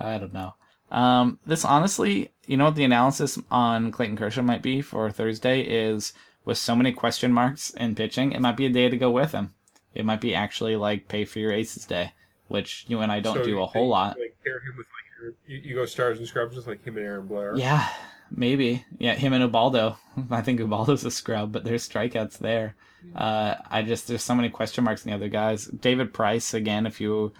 [0.00, 0.54] I don't know.
[0.90, 5.60] Um, this honestly, you know what the analysis on Clayton Kershaw might be for Thursday
[5.60, 6.12] is
[6.44, 9.32] with so many question marks in pitching, it might be a day to go with
[9.32, 9.52] him.
[9.94, 12.12] It might be actually like pay for your aces day,
[12.48, 14.16] which you and I don't So do you a whole think, lot.
[14.18, 16.96] Like pair him with like your, you, you go stars and scrubs with like him
[16.96, 17.54] and Aaron Blair.
[17.54, 17.86] Yeah,
[18.30, 18.84] maybe.
[18.98, 19.96] Yeah, him and Ubaldo.
[20.30, 22.74] I think Ubaldo's a scrub, but there's strikeouts there.
[23.14, 25.66] Uh, I just there's so many question marks in the other guys.
[25.66, 26.86] David Price again.
[26.86, 27.32] If you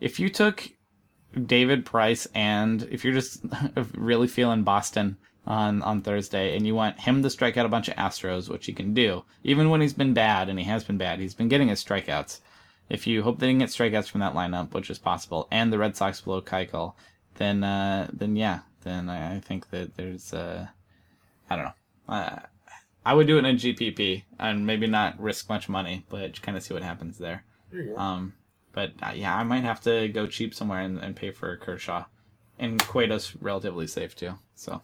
[0.00, 0.70] if you took
[1.46, 3.44] David Price and if you're just
[3.94, 5.16] really feeling Boston
[5.46, 8.66] on on Thursday and you want him to strike out a bunch of Astros, which
[8.66, 11.48] he can do, even when he's been bad and he has been bad, he's been
[11.48, 12.40] getting his strikeouts.
[12.88, 15.78] If you hope they can get strikeouts from that lineup, which is possible, and the
[15.78, 16.94] Red Sox blow Keuchel,
[17.36, 20.66] then uh, then yeah, then I, I think that there's uh,
[21.48, 21.72] I don't know.
[22.08, 22.38] Uh,
[23.04, 26.56] I would do it in a GPP and maybe not risk much money, but kind
[26.56, 27.44] of see what happens there.
[27.96, 28.34] Um,
[28.72, 32.04] But uh, yeah, I might have to go cheap somewhere and, and pay for Kershaw.
[32.58, 34.34] And Cueto's relatively safe too.
[34.54, 34.82] So,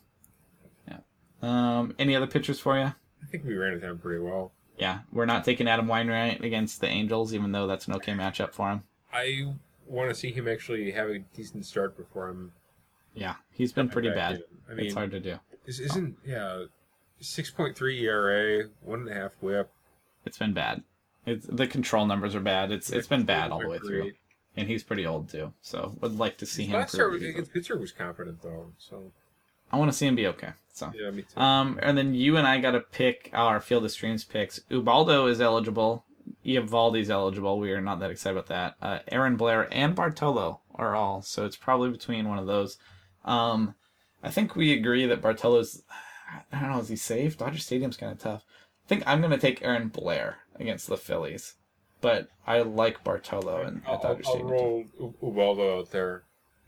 [0.88, 0.98] yeah.
[1.42, 2.84] Um, any other pitchers for you?
[2.84, 4.52] I think we ran it down pretty well.
[4.78, 8.52] Yeah, we're not taking Adam Wainwright against the Angels, even though that's an okay matchup
[8.52, 8.82] for him.
[9.12, 9.54] I
[9.86, 12.52] want to see him actually have a decent start before I'm.
[13.16, 14.42] Yeah, he's been pretty bad.
[14.70, 15.38] I mean, it's hard to do.
[15.66, 16.64] is- isn't yeah,
[17.20, 19.70] six point three ERA, one and a half WHIP.
[20.24, 20.82] It's been bad.
[21.24, 22.70] It's, the control numbers are bad.
[22.70, 24.12] It's it's been bad all the way through,
[24.56, 25.52] and he's pretty old too.
[25.60, 26.78] So would like to see His him.
[26.80, 29.12] last start prove was- he's- against Pittsburgh was confident though, so
[29.72, 30.50] I want to see him be okay.
[30.72, 31.40] So yeah, me too.
[31.40, 34.60] Um, and then you and I got to pick our Field of Streams picks.
[34.70, 36.04] Ubaldo is eligible.
[36.44, 37.58] Eovaldi's eligible.
[37.58, 38.74] We are not that excited about that.
[38.82, 42.78] Uh, Aaron Blair and Bartolo are all, so it's probably between one of those.
[43.26, 43.74] Um,
[44.22, 45.82] I think we agree that Bartolo's.
[46.52, 46.78] I don't know.
[46.80, 47.36] Is he safe?
[47.38, 48.42] Dodger Stadium's kind of tough.
[48.84, 51.54] I think I'm gonna take Aaron Blair against the Phillies,
[52.00, 54.50] but I like Bartolo and I'll, at Dodger I'll Stadium.
[54.50, 56.22] roll U- Ubaldo out there.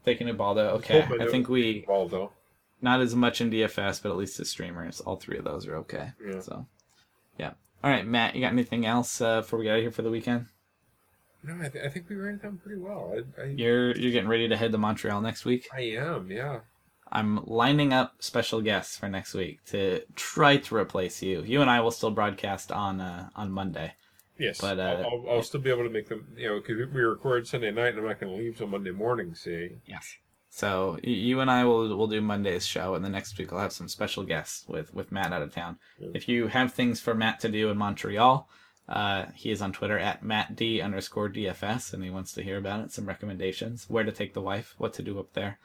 [0.04, 0.68] Taking Ubaldo.
[0.76, 2.32] Okay, I think we Ubaldo.
[2.80, 5.76] not as much in DFS, but at least as streamers, all three of those are
[5.78, 6.12] okay.
[6.24, 6.40] Yeah.
[6.40, 6.66] So,
[7.38, 7.52] yeah.
[7.84, 10.02] All right, Matt, you got anything else uh, before we get out of here for
[10.02, 10.46] the weekend?
[11.43, 13.14] No, I, th- I think we ran it down pretty well.
[13.14, 15.68] I, I, You're you're getting ready to head to Montreal next week.
[15.74, 16.61] I am, yeah.
[17.11, 21.43] I'm lining up special guests for next week to try to replace you.
[21.43, 23.95] You and I will still broadcast on uh, on Monday.
[24.39, 26.28] Yes, But, uh, I'll, I'll, I'll still be able to make them.
[26.36, 28.93] You know, because we record Sunday night, and I'm not going to leave till Monday
[28.93, 29.34] morning.
[29.34, 30.16] See, Yes.
[30.51, 33.72] So you and I will will do Monday's show, and the next week I'll have
[33.72, 35.78] some special guests with with Matt out of town.
[36.14, 38.49] If you have things for Matt to do in Montreal,
[38.89, 42.80] uh, he is on Twitter at mattd underscore dfs, and he wants to hear about
[42.80, 42.93] it.
[42.93, 45.59] Some recommendations, where to take the wife, what to do up there.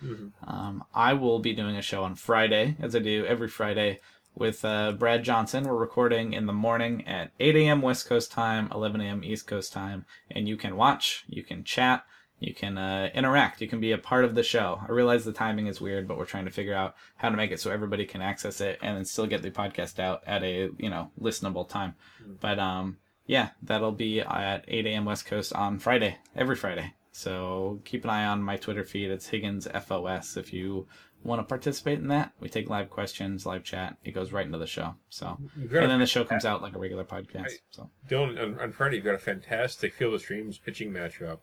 [0.46, 4.00] Um, I will be doing a show on Friday, as I do every Friday,
[4.36, 5.64] with uh, Brad Johnson.
[5.64, 7.82] We're recording in the morning at 8 a.m.
[7.82, 9.24] West Coast time, 11 a.m.
[9.24, 12.04] East Coast time, and you can watch, you can chat,
[12.40, 14.82] you can uh, interact, you can be a part of the show.
[14.86, 17.52] I realize the timing is weird, but we're trying to figure out how to make
[17.52, 20.70] it so everybody can access it and then still get the podcast out at a
[20.78, 21.96] you know listenable time.
[22.42, 25.06] But um, yeah, that'll be at 8 a.m.
[25.06, 26.94] West Coast on Friday, every Friday.
[27.12, 29.12] So keep an eye on my Twitter feed.
[29.12, 30.36] It's Higgins FOS.
[30.36, 30.88] If you
[31.24, 33.98] want to participate in that, we take live questions, live chat.
[34.04, 34.96] It goes right into the show.
[35.10, 37.44] So, and then the show comes out like a regular podcast.
[37.44, 37.60] Right.
[37.70, 38.96] So, Dylan on, on Friday.
[38.96, 41.40] You've got a fantastic Field of Streams pitching matchup.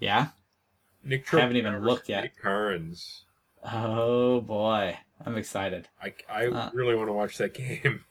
[0.00, 0.28] yeah.
[1.06, 2.22] Nick I haven't even looked yet.
[2.22, 3.24] Nick Carnes.
[3.62, 5.86] Oh boy, I'm excited.
[6.02, 6.70] I, I Uh.
[6.72, 7.52] really want to watch that
[7.82, 8.04] game.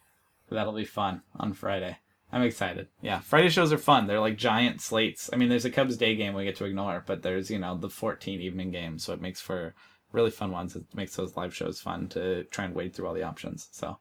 [0.52, 1.98] That'll be fun on Friday.
[2.34, 2.88] I'm excited.
[3.00, 4.08] Yeah, Friday shows are fun.
[4.08, 5.30] They're like giant slates.
[5.32, 7.78] I mean, there's a Cubs day game we get to ignore, but there's you know
[7.78, 9.76] the 14 evening games, so it makes for
[10.12, 10.76] really fun ones.
[10.76, 13.70] It makes those live shows fun to try and wade through all the options.
[13.72, 14.00] So,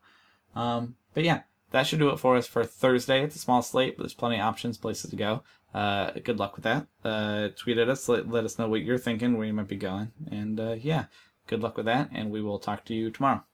[0.56, 3.22] um, but yeah, that should do it for us for Thursday.
[3.22, 5.42] It's a small slate, but there's plenty of options, places to go.
[5.74, 6.86] Uh, good luck with that.
[7.04, 9.76] Uh, tweet at us, let, let us know what you're thinking, where you might be
[9.76, 11.04] going, and uh, yeah,
[11.48, 12.08] good luck with that.
[12.12, 13.44] And we will talk to you tomorrow.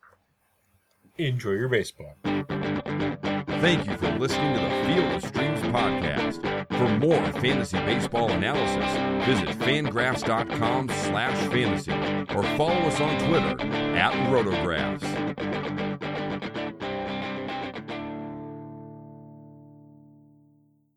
[1.18, 2.16] Enjoy your baseball.
[2.24, 6.68] Thank you for listening to the Field of Streams podcast.
[6.78, 11.90] For more fantasy baseball analysis, visit fangraphs.com slash fantasy
[12.36, 13.60] or follow us on Twitter
[13.96, 15.02] at rotographs.